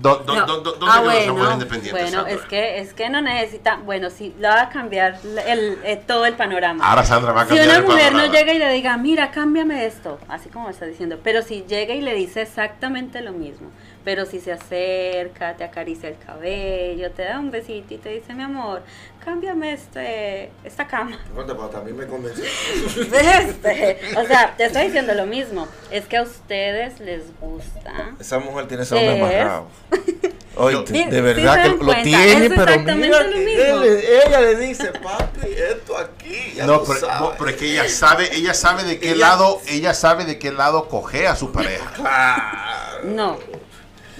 ¿dó- 0.00 0.18
dó- 0.24 0.34
No. 0.34 0.46
dó- 0.46 0.60
¿dónde 0.62 0.86
ah, 0.88 1.00
bueno, 1.00 2.26
es 2.26 2.40
que 2.42 2.78
es 2.80 2.94
que 2.94 3.08
no 3.10 3.20
necesita, 3.20 3.76
bueno, 3.84 4.10
sí, 4.10 4.34
le 4.38 4.48
va 4.48 4.62
a 4.62 4.68
cambiar 4.70 5.18
el, 5.46 5.78
eh, 5.84 6.02
todo 6.06 6.24
el 6.26 6.34
panorama. 6.34 6.88
Ahora 6.88 7.04
Sandra 7.04 7.32
va 7.32 7.42
a 7.42 7.44
si 7.44 7.48
cambiar 7.56 7.68
una 7.68 7.76
el 7.78 7.84
mujer 7.84 8.12
no 8.14 8.26
llega 8.32 8.52
y 8.54 8.58
le 8.58 8.72
diga, 8.72 8.96
mira, 8.96 9.30
cámbiame 9.30 9.84
esto, 9.86 10.18
así 10.28 10.48
como 10.48 10.70
está 10.70 10.86
diciendo, 10.86 11.18
pero 11.22 11.42
si 11.42 11.64
llega 11.66 11.94
y 11.94 12.00
le 12.00 12.14
dice 12.14 12.42
exactamente 12.42 13.20
lo 13.20 13.32
mismo, 13.32 13.68
pero 14.04 14.24
si 14.26 14.40
se 14.40 14.52
acerca, 14.52 15.56
te 15.56 15.64
acaricia 15.64 16.08
el 16.08 16.16
cabello, 16.18 17.10
te 17.12 17.22
da 17.24 17.38
un 17.38 17.50
besito 17.50 17.94
y 17.94 17.98
te 17.98 18.08
dice, 18.10 18.32
mi 18.34 18.42
amor, 18.42 18.82
cámbiame 19.24 19.72
este, 19.72 20.50
esta 20.64 20.86
cama. 20.86 21.18
Pero 21.34 21.54
también 21.68 21.96
me 21.96 22.06
convenció. 22.06 22.44
Este, 22.96 23.98
o 24.16 24.26
sea, 24.26 24.54
te 24.56 24.64
estoy 24.64 24.86
diciendo 24.86 25.14
lo 25.14 25.26
mismo, 25.26 25.68
es 25.90 26.06
que 26.06 26.16
a 26.16 26.22
ustedes 26.22 27.00
les 27.00 27.22
gusta. 27.40 28.12
Esa 28.18 28.38
mujer 28.38 28.66
tiene 28.68 28.82
ese 28.84 28.94
hombre 28.94 29.20
amarrado. 29.20 29.66
Oye, 30.56 30.76
de 30.82 30.86
sí 31.10 31.20
verdad 31.20 31.62
que 31.62 31.84
lo 31.84 31.92
tiene, 32.02 32.46
es 32.46 32.48
pero 32.50 32.62
exactamente 32.72 32.94
mira 32.96 33.22
lo 33.22 33.36
mismo. 33.36 33.82
él- 33.84 34.04
ella 34.26 34.40
le 34.40 34.56
dice, 34.56 34.86
papi, 34.88 35.46
esto 35.52 35.96
aquí, 35.96 36.52
ya 36.56 36.66
No, 36.66 36.82
pero, 36.82 36.98
sabes". 37.00 37.20
no, 37.20 37.32
pero 37.38 37.50
es 37.50 37.56
que 37.56 37.70
ella 37.72 37.88
sabe, 37.88 38.34
ella 38.34 38.52
sabe 38.52 38.82
de 38.84 38.98
qué 38.98 39.10
Ella- 39.12 39.28
lado, 39.28 39.60
ella 39.68 39.94
sabe 39.94 40.24
de 40.24 40.38
qué 40.38 40.50
lado 40.52 40.88
coge 40.88 41.28
a 41.28 41.36
su 41.36 41.52
pareja. 41.52 41.92
Claro. 41.94 43.04
No. 43.04 43.38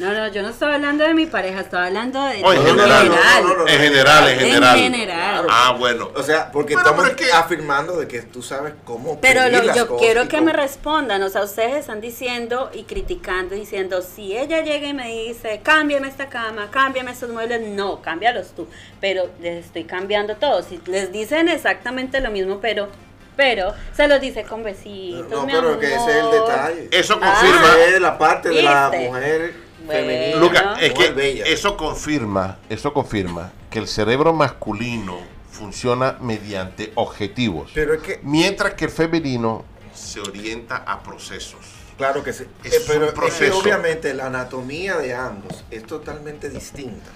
No, 0.01 0.13
no, 0.15 0.29
yo 0.29 0.43
no 0.43 0.49
estoy 0.49 0.73
hablando 0.73 1.05
de 1.05 1.13
mi 1.15 1.27
pareja, 1.27 1.61
estoy 1.61 1.79
hablando 1.79 2.25
de 2.25 2.43
Oh, 2.43 2.53
en 2.53 2.59
en 2.61 2.67
general. 2.67 3.03
general. 3.03 3.43
No, 3.43 3.49
no, 3.49 3.55
no, 3.55 3.65
no. 3.65 3.69
En 3.69 3.79
general, 3.81 4.29
en 4.29 4.33
En 4.41 4.47
general. 4.47 4.79
general. 4.79 5.47
Ah, 5.51 5.77
bueno. 5.79 6.11
O 6.15 6.23
sea, 6.23 6.51
porque 6.51 6.75
Bueno, 6.75 6.89
estamos 6.91 7.13
afirmando 7.35 7.97
de 7.97 8.09
que 8.09 8.23
tú 8.23 8.43
sabes 8.43 8.73
cómo 8.85 9.21
Pero 9.21 9.41
pedir 9.43 9.59
lo- 9.59 9.63
las 9.65 9.77
yo 9.77 9.87
cosas 9.89 10.03
quiero 10.03 10.23
que 10.29 10.37
cómo- 10.39 10.47
me 10.47 10.53
respondan, 10.55 11.23
o 11.23 11.29
sea, 11.29 11.43
ustedes 11.43 11.77
están 11.77 12.01
diciendo 12.01 12.71
y 12.73 12.85
criticando, 12.85 13.55
diciendo, 13.55 14.01
si 14.03 14.37
ella 14.37 14.63
llega 14.63 14.89
y 14.89 14.95
me 14.95 15.09
dice, 15.09 15.61
cámbiame 15.63 16.09
esta 16.09 16.29
cama, 16.31 16.69
cámbiame 16.71 17.11
estos 17.11 17.29
muebles, 17.31 17.61
no, 17.69 18.01
cámbialos 18.01 18.53
tú, 18.57 18.67
pero 19.01 19.29
les 19.41 19.67
estoy 19.67 19.85
cambiando 19.85 20.35
todo, 20.37 20.63
si 20.63 20.81
les 20.87 21.13
dicen 21.13 21.49
exactamente 21.49 22.21
lo 22.23 22.31
mismo, 22.31 22.59
pero, 22.61 22.89
pero, 23.37 23.75
se 23.95 24.09
los 24.09 24.21
dice 24.21 24.45
con 24.45 24.63
besitos, 24.63 25.29
No, 25.31 25.45
mi 25.47 25.53
pero 25.53 25.79
que 25.79 25.87
ese 25.95 25.97
es 26.11 26.17
el 26.25 26.31
detalle. 26.31 26.89
Eso 26.91 27.19
Ah. 27.21 27.35
confirma. 27.39 27.75
Es 27.87 28.01
la 28.01 28.17
parte 28.19 28.49
de 28.49 28.63
la 28.63 28.91
mujer 28.95 29.70
Bueno. 29.91 30.07
femenina. 30.07 30.37
Luca, 30.41 30.77
es 30.81 30.91
mujer 30.93 31.09
que 31.09 31.13
bella. 31.15 31.45
eso 31.47 31.77
confirma, 31.77 32.59
eso 32.69 32.93
confirma 32.93 33.53
que 33.71 33.79
el 33.79 33.89
cerebro 33.89 34.33
masculino 34.33 35.19
funciona 35.51 36.17
mediante 36.21 36.93
objetivos, 36.95 37.71
Pero 37.75 37.95
es 37.95 38.03
que, 38.03 38.21
mientras 38.23 38.75
que 38.75 38.87
el 38.87 38.91
femenino 38.91 39.65
se 39.95 40.21
orienta 40.21 40.77
a 40.79 41.03
procesos. 41.03 41.61
claro 41.99 42.23
que 42.23 42.33
sí. 42.33 42.45
Es 42.65 42.75
Eh, 42.75 42.85
pero 42.87 43.01
un 43.01 43.05
es 43.07 43.11
que 43.13 43.17
proceso. 43.21 43.59
obviamente 43.59 44.15
la 44.15 44.27
anatomía 44.27 44.97
de 44.97 45.15
ambos 45.15 45.65
es 45.71 45.85
totalmente 45.85 46.49
distinta. 46.49 47.11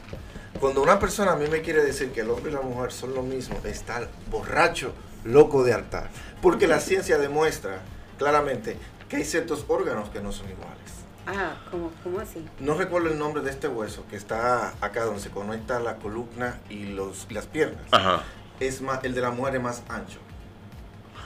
Cuando 0.61 0.83
una 0.83 0.99
persona 0.99 1.33
a 1.33 1.37
mí 1.37 1.47
me 1.49 1.63
quiere 1.63 1.83
decir 1.85 2.11
que 2.13 2.21
el 2.21 2.31
hombre 2.31 2.51
y 2.53 2.55
la 2.55 2.61
mujer 2.61 2.93
son 2.93 3.15
lo 3.15 3.23
mismo, 3.23 3.57
está 3.65 4.07
borracho, 4.31 4.93
loco 5.25 5.65
de 5.65 5.73
altar. 5.73 6.11
Porque 6.43 6.67
la 6.67 6.81
ciencia 6.81 7.17
demuestra 7.19 7.81
claramente 8.19 8.77
que 9.09 9.17
hay 9.17 9.25
ciertos 9.25 9.65
órganos 9.69 10.11
que 10.11 10.21
no 10.21 10.33
son 10.33 10.49
iguales. 10.51 10.84
Ah, 11.27 11.55
¿cómo, 11.71 11.91
cómo 12.03 12.21
así? 12.21 12.45
No 12.61 12.75
recuerdo 12.75 13.09
el 13.09 13.19
nombre 13.19 13.43
de 13.43 13.51
este 13.51 13.67
hueso 13.69 14.05
que 14.11 14.17
está 14.17 14.75
acá 14.81 15.05
donde 15.05 15.21
se 15.21 15.31
conecta 15.31 15.81
la 15.81 15.97
columna 15.97 16.61
y 16.69 16.85
los, 16.87 17.27
las 17.31 17.47
piernas. 17.47 17.83
Ajá. 17.93 18.23
Es 18.61 18.81
más, 18.83 19.03
el 19.05 19.15
de 19.15 19.21
la 19.21 19.31
mujer 19.31 19.57
es 19.57 19.63
más 19.63 19.83
ancho. 19.89 20.19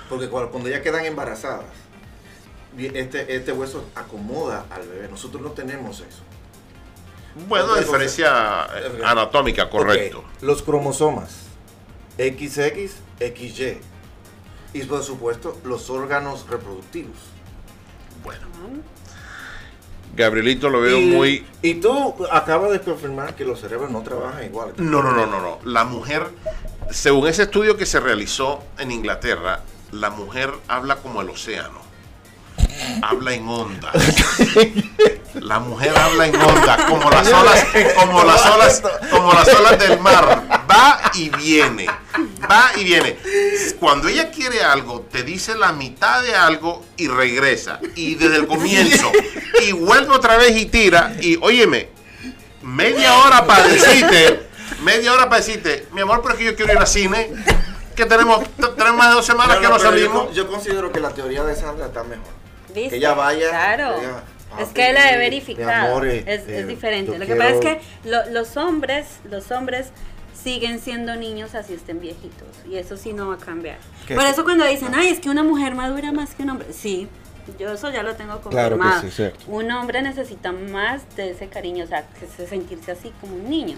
Porque 0.09 0.29
cuando, 0.29 0.51
cuando 0.51 0.69
ya 0.71 0.83
quedan 0.83 1.05
embarazadas, 1.05 1.67
este, 2.79 3.35
este 3.37 3.53
hueso 3.53 3.85
acomoda 3.95 4.67
al 4.71 4.87
bebé. 4.87 5.09
Nosotros 5.09 5.43
no 5.43 5.51
tenemos 5.51 6.01
eso. 6.01 6.23
Bueno, 7.49 7.75
diferencia 7.77 8.67
eh, 8.77 8.99
Ok. 8.99 9.05
anatómica, 9.05 9.69
correcto. 9.69 10.25
Los 10.41 10.63
cromosomas 10.63 11.43
XX, 12.17 12.95
XY. 13.21 13.81
Y 14.75 14.83
por 14.85 15.03
supuesto, 15.03 15.59
los 15.65 15.89
órganos 15.91 16.49
reproductivos. 16.49 17.17
Bueno. 18.25 18.47
Gabrielito 20.15 20.69
lo 20.69 20.81
veo 20.81 20.99
y, 20.99 21.07
muy... 21.07 21.47
y 21.63 21.75
tú 21.75 22.15
acabas 22.31 22.73
de 22.73 22.81
confirmar 22.81 23.35
que 23.35 23.45
los 23.45 23.61
cerebros 23.61 23.91
no 23.91 24.03
trabajan 24.03 24.45
igual. 24.45 24.73
No, 24.77 25.03
no, 25.03 25.13
no, 25.13 25.27
no, 25.27 25.41
no. 25.41 25.59
La 25.65 25.85
mujer, 25.85 26.29
según 26.91 27.29
ese 27.29 27.45
estudio 27.45 27.77
que 27.77 27.87
se 27.87 28.01
realizó 28.01 28.63
en 28.79 28.91
Inglaterra, 28.91 29.61
la 29.93 30.11
mujer 30.11 30.53
habla 30.67 30.97
como 30.97 31.21
el 31.23 31.31
océano. 31.31 31.87
Habla 33.03 33.35
en 33.35 33.49
ondas. 33.49 33.95
La 35.35 35.59
mujer 35.59 35.97
habla 35.97 36.27
en 36.27 36.37
ondas, 36.37 36.85
como 36.85 37.11
las 37.11 37.33
olas, 37.33 37.67
como 37.97 38.25
las 38.25 38.47
olas, 38.47 38.83
como 39.11 39.33
las 39.33 39.49
olas 39.55 39.79
del 39.79 40.01
mar. 40.01 40.58
Va 40.79 41.11
y 41.15 41.29
viene. 41.31 41.87
Va 42.51 42.71
y 42.77 42.85
viene. 42.85 43.17
Cuando 43.81 44.09
ella 44.09 44.31
quiere 44.31 44.63
algo, 44.63 45.01
te 45.11 45.23
dice 45.25 45.57
la 45.57 45.73
mitad 45.73 46.23
de 46.23 46.35
algo 46.37 46.85
y 46.97 47.09
regresa. 47.09 47.81
Y 47.97 48.15
desde 48.15 48.37
el 48.37 48.47
comienzo. 48.47 49.11
Y 49.67 49.73
vuelve 49.73 50.15
otra 50.15 50.37
vez 50.37 50.57
y 50.57 50.67
tira. 50.67 51.15
Y 51.21 51.37
óyeme, 51.41 51.89
media 52.63 53.19
hora 53.19 53.45
para 53.47 53.67
decirte, 53.67 54.47
media 54.83 55.13
hora 55.13 55.25
para 55.29 55.37
decirte, 55.43 55.87
mi 55.93 56.01
amor, 56.03 56.21
pero 56.23 56.35
es 56.35 56.39
que 56.39 56.45
yo 56.45 56.57
quiero 56.57 56.73
ir 56.73 56.79
al 56.79 56.87
cine. 56.87 57.31
Que 57.97 58.07
tenemos, 58.07 58.45
tenemos 58.77 58.97
más 58.97 59.09
de 59.09 59.15
dos 59.17 59.27
semanas 59.27 59.57
No, 59.57 59.61
que 59.61 59.67
no, 59.67 59.73
no 59.73 59.79
pero 59.79 59.91
yo 59.97 59.97
salimos. 60.07 60.35
Yo, 60.37 60.49
considero 60.49 60.93
que 60.93 61.01
la 61.01 61.11
teoría 61.11 61.43
de 61.43 61.57
Sandra 61.57 61.87
está 61.87 62.05
mejor. 62.05 62.29
¿Viste? 62.73 62.91
Que 62.91 62.97
ella 62.97 63.15
vaya. 63.15 63.49
Claro. 63.49 63.95
que 63.97 64.01
diga, 64.07 64.23
es 64.61 64.67
"Papi, 64.69 64.75
que 64.75 64.93
la 64.93 65.13
he 65.13 65.19
verificado. 65.19 65.87
amor, 65.91 66.07
eh, 66.07 66.23
es, 66.25 66.43
eh, 66.49 66.61
es 66.61 66.69
diferente. 66.69 67.19
Lo 67.19 67.27
que 67.27 67.35
pasa 67.35 67.51
es 67.51 67.61
que 67.61 67.81
lo- 68.05 68.27
los 68.31 68.57
hombres, 68.57 69.07
los 69.29 69.51
hombres 69.51 69.89
siguen 70.43 70.79
siendo 70.81 71.17
niños 71.17 71.55
así 71.55 71.75
estén 71.75 72.01
viejitos. 72.01 72.49
Y 72.69 72.77
eso 72.77 72.97
sí 72.97 73.13
no 73.13 73.29
va 73.29 73.35
a 73.35 73.39
cambiar. 73.39 73.79
¿Qué? 74.07 74.15
Por 74.15 74.25
eso 74.25 74.45
cuando 74.45 74.65
dicen, 74.67 74.93
ay, 74.95 75.09
es 75.09 75.21
que 75.21 75.31
una 75.31 75.43
mujer 75.43 75.75
madura 75.75 76.13
más 76.13 76.35
que 76.35 76.43
un 76.43 76.51
hombre. 76.51 76.73
Sí, 76.73 77.09
yo 77.59 77.73
eso 77.73 77.91
ya 77.91 78.03
lo 78.03 78.15
tengo 78.15 78.41
Claro 78.41 78.77
que 78.77 78.83
confirmado. 78.83 79.01
sí, 79.03 79.11
cierto. 79.11 79.45
Un 79.49 79.71
hombre 79.73 80.03
necesita 80.03 80.53
más 80.53 81.03
de 81.17 81.31
ese 81.31 81.49
cariño, 81.49 81.85
o 81.85 81.87
sea, 81.87 82.05
que 82.19 82.27
se- 82.27 82.47
sentirse 82.47 82.93
así 82.93 83.13
como 83.21 83.35
un 83.37 83.49
niño. 83.49 83.75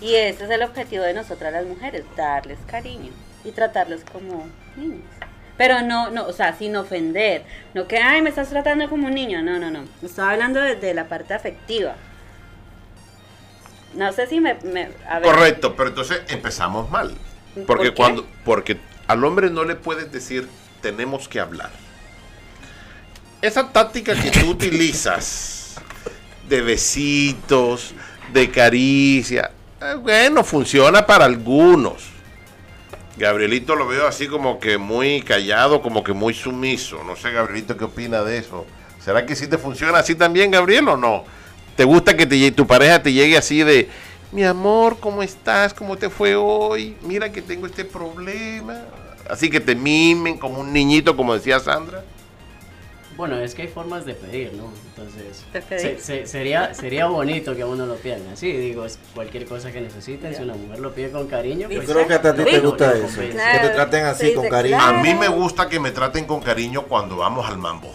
Y 0.00 0.14
ese 0.16 0.44
es 0.44 0.50
el 0.50 0.62
objetivo 0.62 1.02
de 1.04 1.14
nosotras 1.14 1.52
las 1.52 1.64
mujeres, 1.66 2.04
darles 2.16 2.58
cariño 2.66 3.10
y 3.44 3.52
tratarlos 3.52 4.02
como 4.12 4.46
niños. 4.76 5.00
Pero 5.56 5.82
no, 5.82 6.10
no, 6.10 6.26
o 6.26 6.32
sea, 6.32 6.56
sin 6.58 6.74
ofender. 6.76 7.44
No 7.74 7.86
que, 7.86 7.98
ay, 7.98 8.20
me 8.22 8.28
estás 8.30 8.48
tratando 8.48 8.88
como 8.90 9.06
un 9.06 9.14
niño. 9.14 9.40
No, 9.42 9.58
no, 9.58 9.70
no. 9.70 9.84
Estoy 10.02 10.24
hablando 10.24 10.60
de, 10.60 10.74
de 10.76 10.94
la 10.94 11.04
parte 11.08 11.32
afectiva. 11.32 11.94
No 13.94 14.12
sé 14.12 14.26
si 14.26 14.40
me... 14.40 14.54
me- 14.64 14.90
a 15.08 15.18
ver. 15.18 15.30
Correcto, 15.30 15.74
pero 15.76 15.90
entonces 15.90 16.22
empezamos 16.28 16.90
mal. 16.90 17.14
¿Por 17.54 17.66
Porque 17.66 17.94
cuando, 17.94 18.26
porque 18.44 18.78
al 19.06 19.24
hombre 19.24 19.50
no 19.50 19.64
le 19.64 19.76
puedes 19.76 20.10
decir 20.10 20.48
tenemos 20.80 21.28
que 21.28 21.40
hablar. 21.40 21.70
Esa 23.40 23.70
táctica 23.72 24.14
que 24.20 24.30
tú 24.30 24.50
utilizas 24.50 25.76
de 26.48 26.60
besitos, 26.62 27.94
de 28.32 28.50
caricia, 28.50 29.50
eh, 29.80 29.94
bueno, 29.94 30.42
funciona 30.44 31.06
para 31.06 31.26
algunos. 31.26 32.14
Gabrielito 33.16 33.76
lo 33.76 33.86
veo 33.86 34.08
así 34.08 34.26
como 34.26 34.58
que 34.58 34.76
muy 34.76 35.22
callado, 35.22 35.80
como 35.82 36.02
que 36.02 36.12
muy 36.12 36.34
sumiso. 36.34 37.04
No 37.04 37.14
sé, 37.16 37.30
Gabrielito, 37.30 37.76
¿qué 37.76 37.84
opina 37.84 38.22
de 38.22 38.38
eso? 38.38 38.66
¿Será 38.98 39.24
que 39.24 39.36
sí 39.36 39.46
te 39.46 39.58
funciona 39.58 39.98
así 39.98 40.14
también, 40.14 40.50
Gabriel, 40.50 40.88
o 40.88 40.96
no? 40.96 41.24
¿Te 41.76 41.84
gusta 41.84 42.16
que 42.16 42.26
te, 42.26 42.50
tu 42.52 42.66
pareja 42.66 43.02
te 43.02 43.12
llegue 43.12 43.36
así 43.36 43.62
de, 43.62 43.88
mi 44.32 44.44
amor, 44.44 44.98
¿cómo 45.00 45.22
estás? 45.22 45.74
¿Cómo 45.74 45.96
te 45.96 46.08
fue 46.10 46.34
hoy? 46.36 46.96
Mira 47.02 47.30
que 47.32 47.42
tengo 47.42 47.66
este 47.66 47.84
problema. 47.84 48.82
Así 49.28 49.48
que 49.50 49.60
te 49.60 49.74
mimen 49.74 50.38
como 50.38 50.60
un 50.60 50.72
niñito, 50.72 51.16
como 51.16 51.34
decía 51.34 51.58
Sandra. 51.58 52.04
Bueno, 53.16 53.38
es 53.38 53.54
que 53.54 53.62
hay 53.62 53.68
formas 53.68 54.04
de 54.04 54.14
pedir, 54.14 54.52
¿no? 54.54 54.72
Entonces, 54.88 55.44
se- 55.80 56.00
se- 56.00 56.26
sería, 56.26 56.74
sería 56.74 57.06
bonito 57.06 57.54
que 57.54 57.64
uno 57.64 57.86
lo 57.86 57.94
pida 57.94 58.16
así. 58.32 58.50
Digo, 58.50 58.84
es 58.84 58.98
cualquier 59.14 59.46
cosa 59.46 59.70
que 59.70 59.80
necesiten, 59.80 60.34
si 60.34 60.42
una 60.42 60.54
mujer 60.54 60.80
lo 60.80 60.92
pide 60.92 61.10
con 61.12 61.28
cariño, 61.28 61.68
Yo 61.70 61.76
pues, 61.78 61.88
creo 61.90 62.08
que 62.08 62.14
hasta 62.14 62.30
a 62.30 62.34
ti 62.34 62.42
te 62.44 62.58
gusta 62.58 62.92
eso. 62.92 63.20
Que 63.20 63.58
te 63.60 63.68
traten 63.68 64.04
así 64.06 64.28
Sí, 64.30 64.34
con 64.34 64.48
cariño. 64.48 64.78
claro. 64.78 64.98
A 64.98 65.00
mí 65.02 65.14
me 65.14 65.28
gusta 65.28 65.68
que 65.68 65.78
me 65.78 65.92
traten 65.92 66.24
con 66.26 66.40
cariño 66.40 66.82
cuando 66.82 67.16
vamos 67.16 67.48
al 67.48 67.56
mambo. 67.56 67.94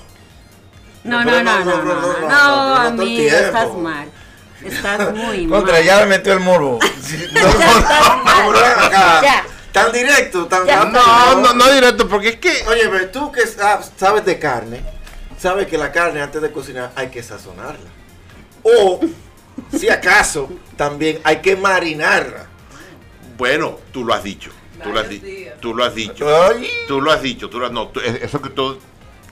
No, 1.09 1.25
no, 1.25 1.43
no, 1.43 1.65
no, 1.65 1.83
no, 1.83 2.29
no, 2.29 2.75
amigo, 2.75 3.35
estás 3.35 3.73
mal. 3.75 4.09
Estás 4.63 5.15
muy 5.15 5.47
mal. 5.47 5.59
Contra, 5.59 5.81
ya 5.81 5.99
me 6.01 6.05
metió 6.05 6.33
el 6.33 6.39
morbo. 6.39 6.79
Ya. 9.23 9.45
Tan 9.71 9.91
directo, 9.91 10.47
tan 10.47 10.65
No, 10.65 11.41
no, 11.41 11.53
no 11.53 11.71
directo, 11.71 12.07
porque 12.07 12.29
es 12.29 12.35
que. 12.37 12.63
Oye, 12.67 12.87
pero 12.89 13.09
tú 13.09 13.31
que 13.31 13.41
sabes 13.45 14.25
de 14.25 14.39
carne, 14.39 14.81
sabes 15.37 15.67
que 15.67 15.77
la 15.77 15.91
carne 15.91 16.21
antes 16.21 16.41
de 16.41 16.51
cocinar 16.51 16.91
hay 16.95 17.09
que 17.09 17.23
sazonarla. 17.23 17.89
O, 18.63 18.99
si 19.77 19.89
acaso, 19.89 20.49
también 20.75 21.19
hay 21.23 21.37
que 21.37 21.55
marinarla. 21.55 22.47
Bueno, 23.37 23.79
tú 23.91 24.03
lo 24.03 24.13
has 24.13 24.23
dicho. 24.23 24.51
Tú 24.83 24.91
lo, 24.91 24.99
has 24.99 25.07
tú 25.59 25.73
lo 25.73 25.83
has 25.83 25.95
dicho. 25.95 26.25
Tú 26.87 27.01
lo 27.01 27.11
has 27.11 27.21
dicho. 27.21 27.49
Tú 27.49 27.59
lo 27.59 27.65
has, 27.65 27.71
no, 27.71 27.89
tú, 27.89 27.99
eso 27.99 28.41
que 28.41 28.49
tú, 28.49 28.79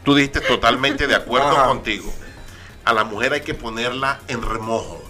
tú 0.08 0.15
dijiste 0.15 0.39
totalmente 0.39 1.06
de 1.06 1.15
acuerdo 1.15 1.50
Ajá. 1.50 1.65
contigo. 1.65 2.13
A 2.86 2.93
la 2.93 3.04
mujer 3.04 3.34
hay 3.34 3.41
que 3.41 3.54
ponerla 3.54 4.22
en 4.30 4.41
remojo 4.41 5.04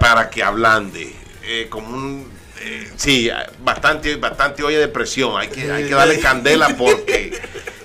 para 0.00 0.30
que 0.30 0.42
ablande. 0.42 1.14
eh, 1.44 1.68
como 1.70 1.86
un. 1.96 2.28
eh, 2.60 2.90
sí, 2.96 3.30
bastante, 3.60 4.16
bastante 4.16 4.64
olla 4.64 4.80
de 4.80 4.88
presión. 4.88 5.38
Hay 5.38 5.46
que, 5.46 5.70
hay 5.70 5.84
que 5.86 5.94
darle 5.94 6.18
candela 6.18 6.70
porque 6.76 7.40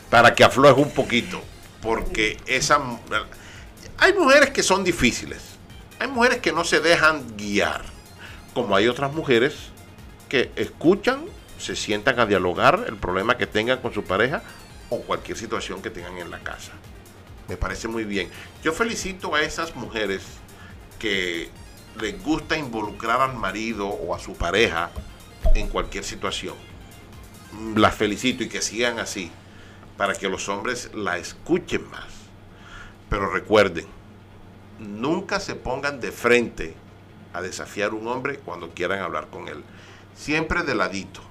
para 0.09 0.33
que 0.33 0.43
afloje 0.43 0.81
un 0.81 0.89
poquito. 0.89 1.39
Porque 1.79 2.39
esa. 2.47 2.81
Hay 3.99 4.13
mujeres 4.13 4.49
que 4.49 4.63
son 4.63 4.83
difíciles. 4.83 5.43
Hay 5.99 6.07
mujeres 6.07 6.39
que 6.39 6.51
no 6.51 6.63
se 6.63 6.79
dejan 6.79 7.37
guiar. 7.37 7.83
Como 8.55 8.75
hay 8.75 8.87
otras 8.87 9.13
mujeres 9.13 9.53
que 10.27 10.51
escuchan, 10.55 11.23
se 11.59 11.75
sientan 11.75 12.19
a 12.19 12.25
dialogar 12.25 12.85
el 12.87 12.95
problema 12.95 13.37
que 13.37 13.45
tengan 13.45 13.77
con 13.77 13.93
su 13.93 14.03
pareja 14.03 14.41
o 14.93 15.01
cualquier 15.01 15.37
situación 15.37 15.81
que 15.81 15.89
tengan 15.89 16.17
en 16.17 16.29
la 16.29 16.39
casa. 16.39 16.71
Me 17.47 17.57
parece 17.57 17.87
muy 17.87 18.03
bien. 18.03 18.29
Yo 18.63 18.71
felicito 18.71 19.35
a 19.35 19.41
esas 19.41 19.75
mujeres 19.75 20.23
que 20.99 21.49
les 21.99 22.23
gusta 22.23 22.57
involucrar 22.57 23.21
al 23.21 23.35
marido 23.35 23.87
o 23.87 24.15
a 24.15 24.19
su 24.19 24.33
pareja 24.33 24.91
en 25.55 25.67
cualquier 25.67 26.03
situación. 26.03 26.55
Las 27.75 27.95
felicito 27.95 28.43
y 28.43 28.49
que 28.49 28.61
sigan 28.61 28.99
así 28.99 29.31
para 29.97 30.13
que 30.15 30.29
los 30.29 30.49
hombres 30.49 30.89
la 30.93 31.17
escuchen 31.17 31.89
más. 31.89 32.07
Pero 33.09 33.29
recuerden, 33.29 33.85
nunca 34.79 35.39
se 35.39 35.55
pongan 35.55 35.99
de 35.99 36.11
frente 36.11 36.75
a 37.33 37.41
desafiar 37.41 37.91
a 37.91 37.95
un 37.95 38.07
hombre 38.07 38.37
cuando 38.37 38.69
quieran 38.69 38.99
hablar 38.99 39.27
con 39.29 39.47
él. 39.47 39.63
Siempre 40.15 40.63
de 40.63 40.75
ladito. 40.75 41.21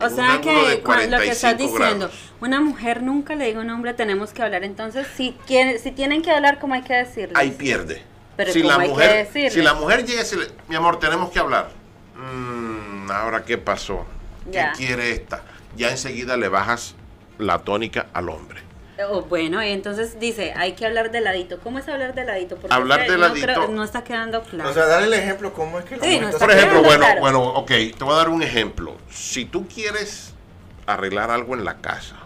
O 0.00 0.08
sea 0.10 0.40
que 0.40 0.52
lo 0.52 1.18
que 1.18 1.28
estás 1.30 1.54
45 1.54 1.56
diciendo, 1.56 2.06
grados. 2.06 2.32
una 2.40 2.60
mujer 2.60 3.02
nunca 3.02 3.34
le 3.34 3.46
diga 3.46 3.60
a 3.60 3.62
un 3.62 3.70
hombre 3.70 3.94
tenemos 3.94 4.32
que 4.32 4.42
hablar, 4.42 4.62
entonces 4.64 5.06
si 5.16 5.36
quiere, 5.46 5.78
si 5.78 5.90
tienen 5.90 6.22
que 6.22 6.30
hablar, 6.30 6.58
¿cómo 6.60 6.74
hay 6.74 6.82
que 6.82 6.94
decirlo? 6.94 7.36
Ahí 7.36 7.50
pierde. 7.50 8.02
Pero 8.36 8.52
si 8.52 8.62
¿cómo 8.62 8.72
la 8.78 8.86
mujer, 8.86 9.28
si 9.32 9.60
la 9.62 9.74
mujer 9.74 10.04
llega 10.06 10.20
y 10.20 10.24
dice, 10.24 10.36
mi 10.68 10.76
amor, 10.76 11.00
tenemos 11.00 11.30
que 11.30 11.40
hablar. 11.40 11.70
Mm, 12.16 13.10
ahora 13.10 13.44
qué 13.44 13.58
pasó, 13.58 14.06
Ya. 14.50 14.72
qué 14.72 14.86
quiere 14.86 15.10
esta. 15.10 15.42
Ya 15.76 15.90
enseguida 15.90 16.36
le 16.36 16.48
bajas 16.48 16.94
la 17.38 17.58
tónica 17.60 18.06
al 18.12 18.28
hombre. 18.28 18.60
O 19.10 19.22
bueno, 19.22 19.62
y 19.62 19.68
entonces 19.70 20.18
dice, 20.18 20.52
hay 20.56 20.72
que 20.72 20.84
hablar 20.86 21.10
de 21.12 21.20
ladito. 21.20 21.60
¿Cómo 21.60 21.78
es 21.78 21.88
hablar 21.88 22.14
de 22.14 22.24
ladito? 22.24 22.56
Porque 22.56 22.74
Hablar 22.74 23.02
de 23.02 23.16
no 23.16 23.28
ladito- 23.28 23.46
creo- 23.46 23.68
no 23.68 23.84
está 23.84 24.02
quedando 24.02 24.42
claro. 24.42 24.70
O 24.70 24.72
sea, 24.74 24.86
dale 24.86 25.06
el 25.06 25.14
ejemplo, 25.14 25.52
¿cómo 25.52 25.78
es 25.78 25.84
que 25.84 25.96
lo 25.96 26.02
Sí, 26.04 26.18
no 26.18 26.30
Por 26.30 26.50
ejemplo, 26.50 26.82
bueno, 26.82 27.04
claro. 27.04 27.20
bueno, 27.20 27.42
ok, 27.44 27.68
te 27.68 28.04
voy 28.04 28.14
a 28.14 28.16
dar 28.16 28.28
un 28.28 28.42
ejemplo. 28.42 28.96
Si 29.10 29.44
tú 29.44 29.68
quieres 29.68 30.34
arreglar 30.86 31.30
algo 31.30 31.54
en 31.54 31.64
la 31.64 31.76
casa 31.80 32.16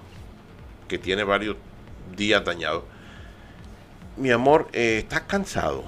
que 0.88 0.98
tiene 0.98 1.24
varios 1.24 1.56
días 2.16 2.44
dañado, 2.44 2.84
mi 4.16 4.30
amor, 4.30 4.68
eh, 4.72 4.98
¿estás 4.98 5.22
cansado? 5.22 5.84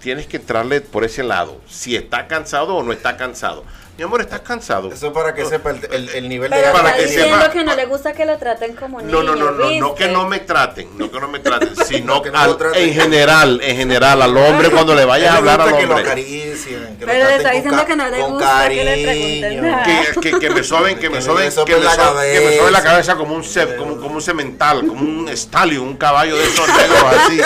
Tienes 0.00 0.26
que 0.26 0.36
entrarle 0.36 0.80
por 0.80 1.04
ese 1.04 1.22
lado. 1.22 1.60
Si 1.68 1.96
está 1.96 2.26
cansado 2.28 2.76
o 2.76 2.82
no 2.82 2.92
está 2.92 3.16
cansado. 3.16 3.64
Mi 3.96 4.04
amor, 4.04 4.20
¿estás 4.20 4.42
cansado? 4.42 4.92
Eso 4.92 5.12
para 5.12 5.34
que 5.34 5.44
sepa 5.44 5.70
el, 5.70 5.80
el- 5.90 6.08
el 6.10 6.28
nivel 6.28 6.48
de 6.52 6.56
Pero 6.56 6.70
para 6.72 6.90
está 6.90 7.00
que 7.00 7.06
diciendo 7.08 7.36
sepa- 7.36 7.50
que 7.50 7.64
no 7.64 7.74
le 7.74 7.86
gusta 7.86 8.12
que 8.12 8.24
lo 8.26 8.38
traten 8.38 8.76
como 8.76 9.00
niño, 9.02 9.10
No, 9.10 9.22
no, 9.24 9.34
no, 9.34 9.50
no, 9.50 9.68
no 9.72 9.94
que 9.96 10.06
no 10.06 10.28
me 10.28 10.38
traten, 10.38 10.96
no 10.96 11.10
que 11.10 11.18
no 11.18 11.26
me 11.26 11.40
traten, 11.40 11.74
sino 11.84 12.22
Que 12.22 12.30
no 12.30 12.38
al- 12.38 12.50
lo 12.50 12.56
traten. 12.56 12.80
en 12.80 12.94
general, 12.94 13.60
en 13.60 13.76
general, 13.76 14.22
al 14.22 14.36
hombre 14.36 14.70
cuando 14.70 14.94
le 14.94 15.04
vayas 15.04 15.34
a 15.34 15.38
hablar 15.38 15.60
al 15.62 15.76
que 15.76 15.84
lo 15.84 15.96
acaricien, 15.96 16.96
que 16.96 17.06
lo 17.06 17.10
Pero 17.12 17.12
le 17.12 17.18
traten 17.18 17.36
está 17.38 17.48
con 17.50 17.56
diciendo 17.56 17.84
que 17.86 17.96
no 17.96 18.08
le 18.08 18.22
gusta 18.22 18.68
que 18.68 18.84
le 18.84 19.02
pregunten 19.04 19.40
cariño. 19.42 19.62
nada. 19.62 19.82
que, 20.14 20.20
que, 20.30 20.38
que 20.38 20.50
me 20.50 20.62
soben, 20.62 20.98
que 21.00 21.10
me 21.10 21.16
Que 21.18 21.22
soben, 21.22 21.52
le 21.56 21.64
que 21.64 21.74
me 21.76 21.84
la 21.84 21.94
soben, 21.96 22.32
que 22.34 22.40
me 22.50 22.56
soben 22.56 22.72
la 22.74 22.82
cabeza. 22.84 23.16
como 23.16 23.34
un 23.34 23.42
como, 23.76 23.96
como 24.00 24.14
un 24.14 24.22
cemental, 24.22 24.86
como 24.86 25.00
un 25.02 25.28
estalio, 25.28 25.82
un 25.82 25.96
caballo 25.96 26.36
de 26.36 26.44
esos 26.44 26.68
negros 26.68 27.02
así, 27.18 27.40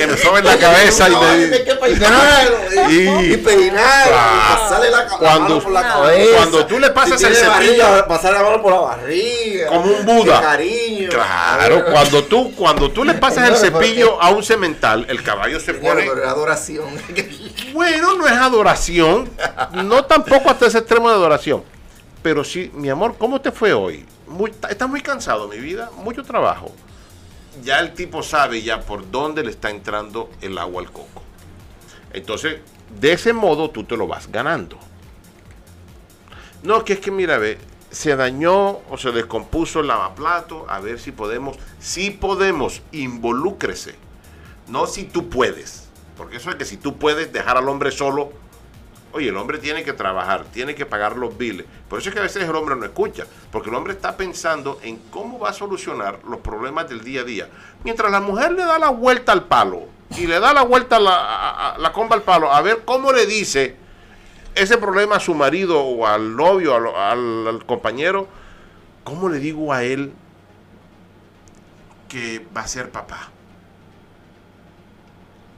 que 0.00 0.06
me 0.06 0.16
soben 0.16 0.44
la 0.44 0.56
cabeza 0.58 1.08
y 1.08 1.12
me 1.16 1.26
hay 1.56 1.64
que 1.64 1.74
peinarlo, 1.74 2.90
Y- 2.90 3.32
y, 3.32 3.36
peinarlo, 3.36 4.14
Ah, 4.16 4.56
y 4.56 4.60
pasarle 4.62 4.90
la, 4.90 5.06
cuando- 5.08 5.40
mano 5.48 5.60
por 5.62 5.72
la 5.72 5.82
no. 5.82 5.88
cabeza. 5.88 6.36
Cuando 6.36 6.66
tú 6.66 6.78
le 6.78 6.90
pasas 6.90 7.20
Si 7.20 7.26
el 7.26 7.34
cepillo- 7.36 7.48
barriga, 7.50 8.06
pasar 8.08 8.32
la 8.32 8.42
mano 8.42 8.62
por 8.62 8.72
la 8.72 8.80
barriga. 8.80 9.66
como 9.68 9.84
un 9.84 10.06
Buda. 10.06 10.40
Cariño. 10.40 11.08
Claro, 11.10 11.84
cuando 11.90 12.24
tú, 12.24 12.54
cuando 12.56 12.90
tú 12.90 13.04
le 13.04 13.14
pasas 13.14 13.48
el 13.48 13.56
Señores, 13.56 13.70
¿por 13.70 13.82
cepillo 13.84 14.22
a 14.22 14.30
un 14.30 14.42
cemental, 14.42 15.06
el 15.08 15.22
caballo 15.22 15.60
se 15.60 15.74
pone 15.74 16.02
pero 16.02 16.22
es 16.22 16.28
adoración. 16.28 16.86
Bueno, 17.72 18.16
no 18.16 18.26
es 18.26 18.32
adoración, 18.32 19.30
no 19.72 20.04
tampoco 20.04 20.50
hasta 20.50 20.66
ese 20.66 20.78
extremo 20.78 21.08
de 21.08 21.14
adoración. 21.14 21.62
Pero 22.22 22.44
sí, 22.44 22.70
mi 22.74 22.90
amor, 22.90 23.14
¿cómo 23.18 23.40
te 23.40 23.50
fue 23.52 23.72
hoy? 23.72 24.04
Muy- 24.26 24.52
¿Estás 24.68 24.88
muy 24.88 25.00
cansado, 25.00 25.48
mi 25.48 25.56
vida? 25.58 25.90
Mucho 25.96 26.22
trabajo. 26.22 26.70
Ya 27.62 27.80
el 27.80 27.94
tipo 27.94 28.22
sabe 28.22 28.62
ya 28.62 28.80
por 28.80 29.10
dónde 29.10 29.42
le 29.42 29.50
está 29.50 29.70
entrando 29.70 30.30
el 30.40 30.56
agua 30.58 30.82
al 30.82 30.92
coco. 30.92 31.22
Entonces, 32.12 32.60
de 33.00 33.12
ese 33.12 33.32
modo 33.32 33.70
tú 33.70 33.84
te 33.84 33.96
lo 33.96 34.06
vas 34.06 34.30
ganando. 34.30 34.78
No, 36.62 36.84
que 36.84 36.94
es 36.94 37.00
que 37.00 37.10
mira, 37.10 37.38
ve, 37.38 37.58
se 37.90 38.16
dañó 38.16 38.80
o 38.88 38.96
se 38.96 39.12
descompuso 39.12 39.80
el 39.80 39.88
lavaplato, 39.88 40.66
a 40.68 40.80
ver 40.80 40.98
si 40.98 41.12
podemos, 41.12 41.56
si 41.78 42.10
podemos, 42.10 42.82
involúcrese. 42.92 43.94
No 44.68 44.86
si 44.86 45.04
tú 45.04 45.28
puedes. 45.28 45.88
Porque 46.16 46.36
eso 46.36 46.50
es 46.50 46.56
que 46.56 46.64
si 46.64 46.76
tú 46.76 46.98
puedes 46.98 47.32
dejar 47.32 47.56
al 47.56 47.68
hombre 47.68 47.90
solo, 47.90 48.32
oye, 49.12 49.28
el 49.28 49.36
hombre 49.36 49.58
tiene 49.58 49.82
que 49.84 49.92
trabajar, 49.92 50.44
tiene 50.52 50.74
que 50.74 50.86
pagar 50.86 51.16
los 51.16 51.36
biles. 51.36 51.66
Por 51.88 51.98
eso 51.98 52.08
es 52.08 52.14
que 52.14 52.20
a 52.20 52.24
veces 52.24 52.48
el 52.48 52.54
hombre 52.54 52.76
no 52.76 52.84
escucha, 52.84 53.26
porque 53.50 53.68
el 53.70 53.74
hombre 53.76 53.92
está 53.92 54.16
pensando 54.16 54.78
en 54.82 54.96
cómo 55.10 55.38
va 55.38 55.50
a 55.50 55.52
solucionar 55.52 56.20
los 56.28 56.40
problemas 56.40 56.88
del 56.88 57.02
día 57.02 57.22
a 57.22 57.24
día. 57.24 57.48
Mientras 57.84 58.10
la 58.10 58.20
mujer 58.20 58.52
le 58.52 58.64
da 58.64 58.78
la 58.78 58.90
vuelta 58.90 59.32
al 59.32 59.44
palo 59.44 59.82
y 60.16 60.26
le 60.26 60.38
da 60.40 60.52
la 60.52 60.62
vuelta 60.62 60.96
a 60.96 61.00
la, 61.00 61.72
a- 61.74 61.78
la 61.78 61.92
comba 61.92 62.16
al 62.16 62.22
palo, 62.22 62.52
a 62.52 62.60
ver 62.62 62.82
cómo 62.84 63.12
le 63.12 63.26
dice 63.26 63.76
ese 64.54 64.78
problema 64.78 65.16
a 65.16 65.20
su 65.20 65.34
marido 65.34 65.80
o 65.82 66.06
al 66.06 66.34
novio, 66.36 66.74
al- 66.74 67.46
al 67.48 67.64
compañero, 67.66 68.26
¿cómo 69.04 69.28
le 69.28 69.38
digo 69.38 69.72
a 69.72 69.82
él 69.84 70.12
que 72.08 72.44
va 72.56 72.62
a 72.62 72.66
ser 72.68 72.90
papá? 72.90 73.30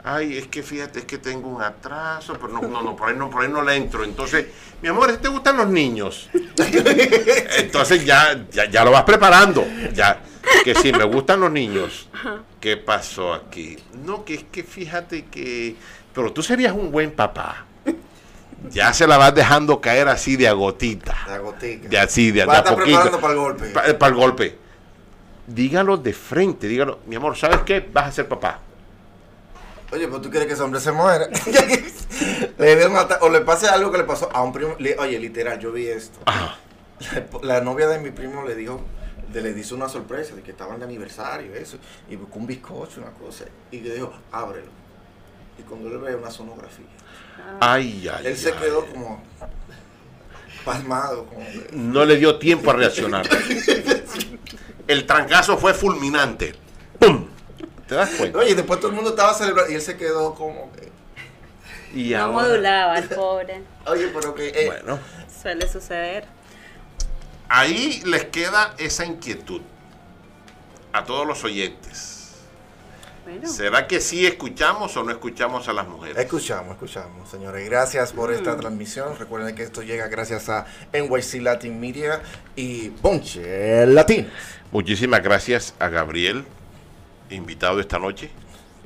Ay, 0.04 0.36
es 0.36 0.48
que 0.48 0.62
fíjate, 0.64 1.00
es 1.00 1.04
que 1.04 1.18
tengo 1.18 1.48
un 1.48 1.62
atraso, 1.62 2.32
pero 2.34 2.48
no, 2.48 2.60
no, 2.62 2.82
no, 2.82 2.96
por 2.96 3.08
ahí 3.10 3.16
no, 3.16 3.30
por 3.30 3.42
ahí 3.44 3.48
no 3.48 3.62
le 3.62 3.76
entro. 3.76 4.02
Entonces, 4.02 4.46
mi 4.82 4.88
amor, 4.88 5.16
¿te 5.18 5.28
gustan 5.28 5.56
los 5.56 5.68
niños? 5.68 6.28
Entonces 7.58 8.04
ya, 8.04 8.44
ya, 8.50 8.68
ya 8.68 8.84
lo 8.84 8.90
vas 8.90 9.04
preparando. 9.04 9.64
Ya, 9.94 10.20
que 10.64 10.74
si 10.74 10.92
me 10.92 11.04
gustan 11.04 11.40
los 11.40 11.52
niños, 11.52 12.08
¿qué 12.60 12.76
pasó 12.76 13.32
aquí? 13.32 13.78
No, 14.04 14.24
que 14.24 14.34
es 14.34 14.44
que 14.50 14.64
fíjate 14.64 15.26
que. 15.26 15.76
Pero 16.12 16.32
tú 16.32 16.42
serías 16.42 16.72
un 16.72 16.90
buen 16.90 17.12
papá. 17.12 17.66
Ya 18.70 18.92
se 18.92 19.06
la 19.06 19.18
vas 19.18 19.34
dejando 19.34 19.80
caer 19.80 20.08
así 20.08 20.36
de 20.36 20.46
a 20.48 20.52
gotita. 20.52 21.16
La 21.26 21.38
gotica. 21.38 21.88
De 21.88 21.98
así, 21.98 22.30
de, 22.30 22.40
de 22.40 22.46
Va 22.46 22.58
a 22.58 22.64
poquito. 22.64 22.84
preparando 22.84 23.20
para 23.20 23.32
el 23.34 23.38
golpe. 23.40 23.66
Pa- 23.70 23.98
para 23.98 24.06
el 24.12 24.14
golpe. 24.20 24.58
Dígalo 25.46 25.96
de 25.96 26.12
frente, 26.12 26.68
dígalo, 26.68 27.00
mi 27.06 27.16
amor, 27.16 27.36
¿sabes 27.36 27.60
qué? 27.64 27.80
Vas 27.92 28.06
a 28.08 28.12
ser 28.12 28.28
papá. 28.28 28.60
Oye, 29.92 30.06
pero 30.08 30.20
tú 30.20 30.30
quieres 30.30 30.46
que 30.48 30.54
ese 30.54 30.62
hombre 30.62 30.80
se 30.80 30.90
muera. 30.92 31.28
le 32.58 32.76
dé 32.76 32.86
un 32.86 32.96
ata- 32.96 33.18
o 33.20 33.28
le 33.28 33.42
pase 33.42 33.68
algo 33.68 33.92
que 33.92 33.98
le 33.98 34.04
pasó 34.04 34.30
a 34.32 34.42
un 34.42 34.52
primo. 34.52 34.74
Le- 34.78 34.96
oye, 34.98 35.18
literal, 35.18 35.58
yo 35.60 35.70
vi 35.72 35.86
esto. 35.86 36.18
Ajá. 36.24 36.56
La, 37.42 37.54
la 37.54 37.60
novia 37.60 37.88
de 37.88 37.98
mi 37.98 38.10
primo 38.10 38.42
le 38.46 38.54
dijo, 38.54 38.80
de- 39.32 39.42
le 39.42 39.50
hizo 39.50 39.74
una 39.74 39.88
sorpresa 39.88 40.34
de 40.34 40.42
que 40.42 40.52
estaban 40.52 40.78
de 40.78 40.86
aniversario, 40.86 41.54
eso, 41.54 41.76
y 42.08 42.16
buscó 42.16 42.38
un 42.38 42.46
bizcocho, 42.46 43.00
una 43.00 43.10
cosa, 43.10 43.44
y 43.70 43.80
le 43.80 43.94
dijo, 43.94 44.12
ábrelo. 44.32 44.68
Y 45.58 45.62
cuando 45.62 45.88
él 45.90 45.98
ve 45.98 46.14
una 46.16 46.30
sonografía, 46.30 46.86
Ay, 47.60 48.08
ay, 48.08 48.26
él 48.28 48.36
se 48.36 48.50
ay. 48.52 48.58
quedó 48.60 48.86
como 48.86 49.22
pasmado, 50.64 51.26
como 51.26 51.44
No 51.72 52.04
le 52.04 52.16
dio 52.16 52.38
tiempo 52.38 52.70
a 52.70 52.74
reaccionar. 52.74 53.28
el 54.88 55.06
trancazo 55.06 55.58
fue 55.58 55.74
fulminante. 55.74 56.54
¿Te 57.92 57.96
das 57.98 58.08
cuenta? 58.10 58.38
Oye, 58.38 58.50
y 58.52 58.54
después 58.54 58.80
todo 58.80 58.88
el 58.88 58.94
mundo 58.94 59.10
estaba 59.10 59.34
celebrando 59.34 59.70
y 59.70 59.74
él 59.74 59.82
se 59.82 59.98
quedó 59.98 60.34
como 60.34 60.72
que. 60.72 60.90
Y 61.94 62.10
No 62.14 62.20
ahora- 62.22 62.32
modulaba 62.48 62.98
el 62.98 63.08
pobre. 63.10 63.62
Oye, 63.86 64.08
pero 64.14 64.34
que. 64.34 64.48
eh, 64.48 64.66
Bueno, 64.66 64.98
Suele 65.42 65.68
suceder. 65.68 66.24
ahí 67.50 68.00
les 68.06 68.24
queda 68.24 68.74
esa 68.78 69.04
inquietud 69.04 69.60
a 70.94 71.04
todos 71.04 71.26
los 71.26 71.44
oyentes. 71.44 72.30
Bueno, 73.24 73.46
¿Será 73.46 73.86
que 73.86 74.00
sí 74.00 74.26
escuchamos 74.26 74.96
o 74.96 75.04
no 75.04 75.10
escuchamos 75.10 75.68
a 75.68 75.74
las 75.74 75.86
mujeres? 75.86 76.16
Escuchamos, 76.16 76.72
escuchamos, 76.72 77.28
señores. 77.30 77.68
Gracias 77.68 78.12
por 78.14 78.32
esta 78.32 78.56
transmisión. 78.56 79.16
Recuerden 79.18 79.54
que 79.54 79.62
esto 79.64 79.82
llega 79.82 80.08
gracias 80.08 80.48
a 80.48 80.64
NYC 80.94 81.42
Latin 81.42 81.78
Media 81.78 82.22
y 82.56 82.88
Ponche 82.88 83.84
Latino. 83.86 84.28
Muchísimas 84.72 85.22
gracias 85.22 85.74
a 85.78 85.88
Gabriel, 85.88 86.44
invitado 87.34 87.80
esta 87.80 87.98
noche. 87.98 88.30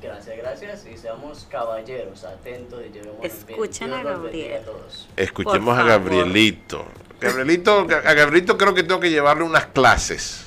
Gracias, 0.02 0.36
gracias. 0.36 0.86
Y 0.86 0.96
seamos 0.96 1.46
caballeros, 1.50 2.24
atentos 2.24 2.82
y 2.88 2.92
llevemos. 2.92 3.24
Escuchen 3.24 3.92
a 3.92 4.02
Gabriel. 4.02 4.62
a. 4.64 5.08
Escuchemos 5.16 5.78
a. 5.78 5.82
Gabrielito. 5.82 6.84
Gabrielito, 7.20 7.80
a 7.80 8.12
Gabrielito 8.12 8.58
creo 8.58 8.74
que 8.74 8.82
tengo 8.82 9.00
que 9.00 9.10
llevarle 9.10 9.44
unas 9.44 9.66
clases. 9.66 10.44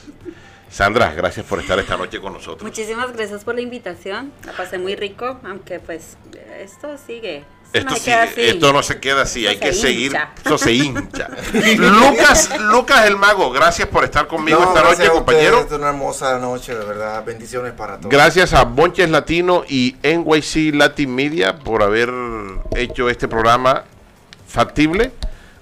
Sandra, 0.71 1.13
gracias 1.13 1.45
por 1.45 1.59
estar 1.59 1.79
esta 1.79 1.97
noche 1.97 2.19
con 2.21 2.33
nosotros. 2.33 2.61
muchísimas 2.63 3.11
gracias 3.13 3.43
por 3.43 3.55
la 3.55 3.61
invitación. 3.61 4.31
La 4.45 4.53
pasé 4.53 4.77
muy 4.77 4.95
rico, 4.95 5.39
aunque 5.43 5.79
pues 5.79 6.15
esto 6.59 6.95
sigue. 7.05 7.43
Esto, 7.71 7.93
Esto, 7.93 7.99
no 7.99 8.03
queda 8.03 8.23
así. 8.23 8.41
esto 8.41 8.73
no 8.73 8.81
se 8.83 8.99
queda 8.99 9.21
así, 9.21 9.45
Esto 9.45 9.49
hay 9.51 9.57
se 9.57 9.77
que 9.79 9.87
seguir. 9.87 10.05
hincha. 10.07 10.31
Eso 10.43 10.57
se 10.57 10.73
hincha. 10.73 11.27
Lucas, 11.77 12.49
Lucas 12.59 13.05
el 13.05 13.15
Mago, 13.15 13.51
gracias 13.51 13.87
por 13.87 14.03
estar 14.03 14.25
conmigo 14.27 14.59
No, 14.59 14.69
esta 14.75 14.89
noche, 14.89 15.05
a 15.07 15.11
compañero. 15.11 15.59
Es 15.67 15.71
una 15.71 15.89
hermosa 15.89 16.39
noche, 16.39 16.73
de 16.73 16.83
verdad. 16.83 17.23
Bendiciones 17.23 17.73
para 17.73 17.97
todos. 17.97 18.09
Gracias 18.11 18.53
a 18.53 18.63
Bonches 18.63 19.09
Latino 19.11 19.63
y 19.67 19.97
NYC 20.01 20.73
Latin 20.73 21.13
Media 21.13 21.59
por 21.59 21.83
haber 21.83 22.11
hecho 22.75 23.07
este 23.07 23.27
programa 23.27 23.83
factible. 24.47 25.11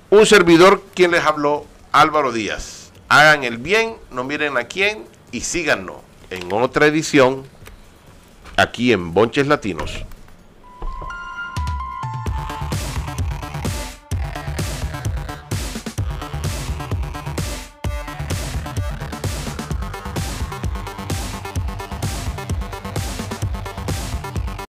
Un 0.10 0.26
servidor 0.26 0.84
quien 0.96 1.12
les 1.12 1.26
habló, 1.26 1.65
Álvaro 1.91 2.32
Díaz. 2.32 2.77
Hagan 3.10 3.43
el 3.43 3.58
bien, 3.58 3.96
no 4.12 4.24
miren 4.24 4.58
a 4.58 4.65
quién 4.65 5.06
y 5.32 5.41
síganos 5.41 5.98
en 6.30 6.52
otra 6.52 6.88
edición 6.88 7.46
aquí 8.58 8.91
en 8.91 9.13
Bonches 9.13 9.48
Latinos. 9.48 10.04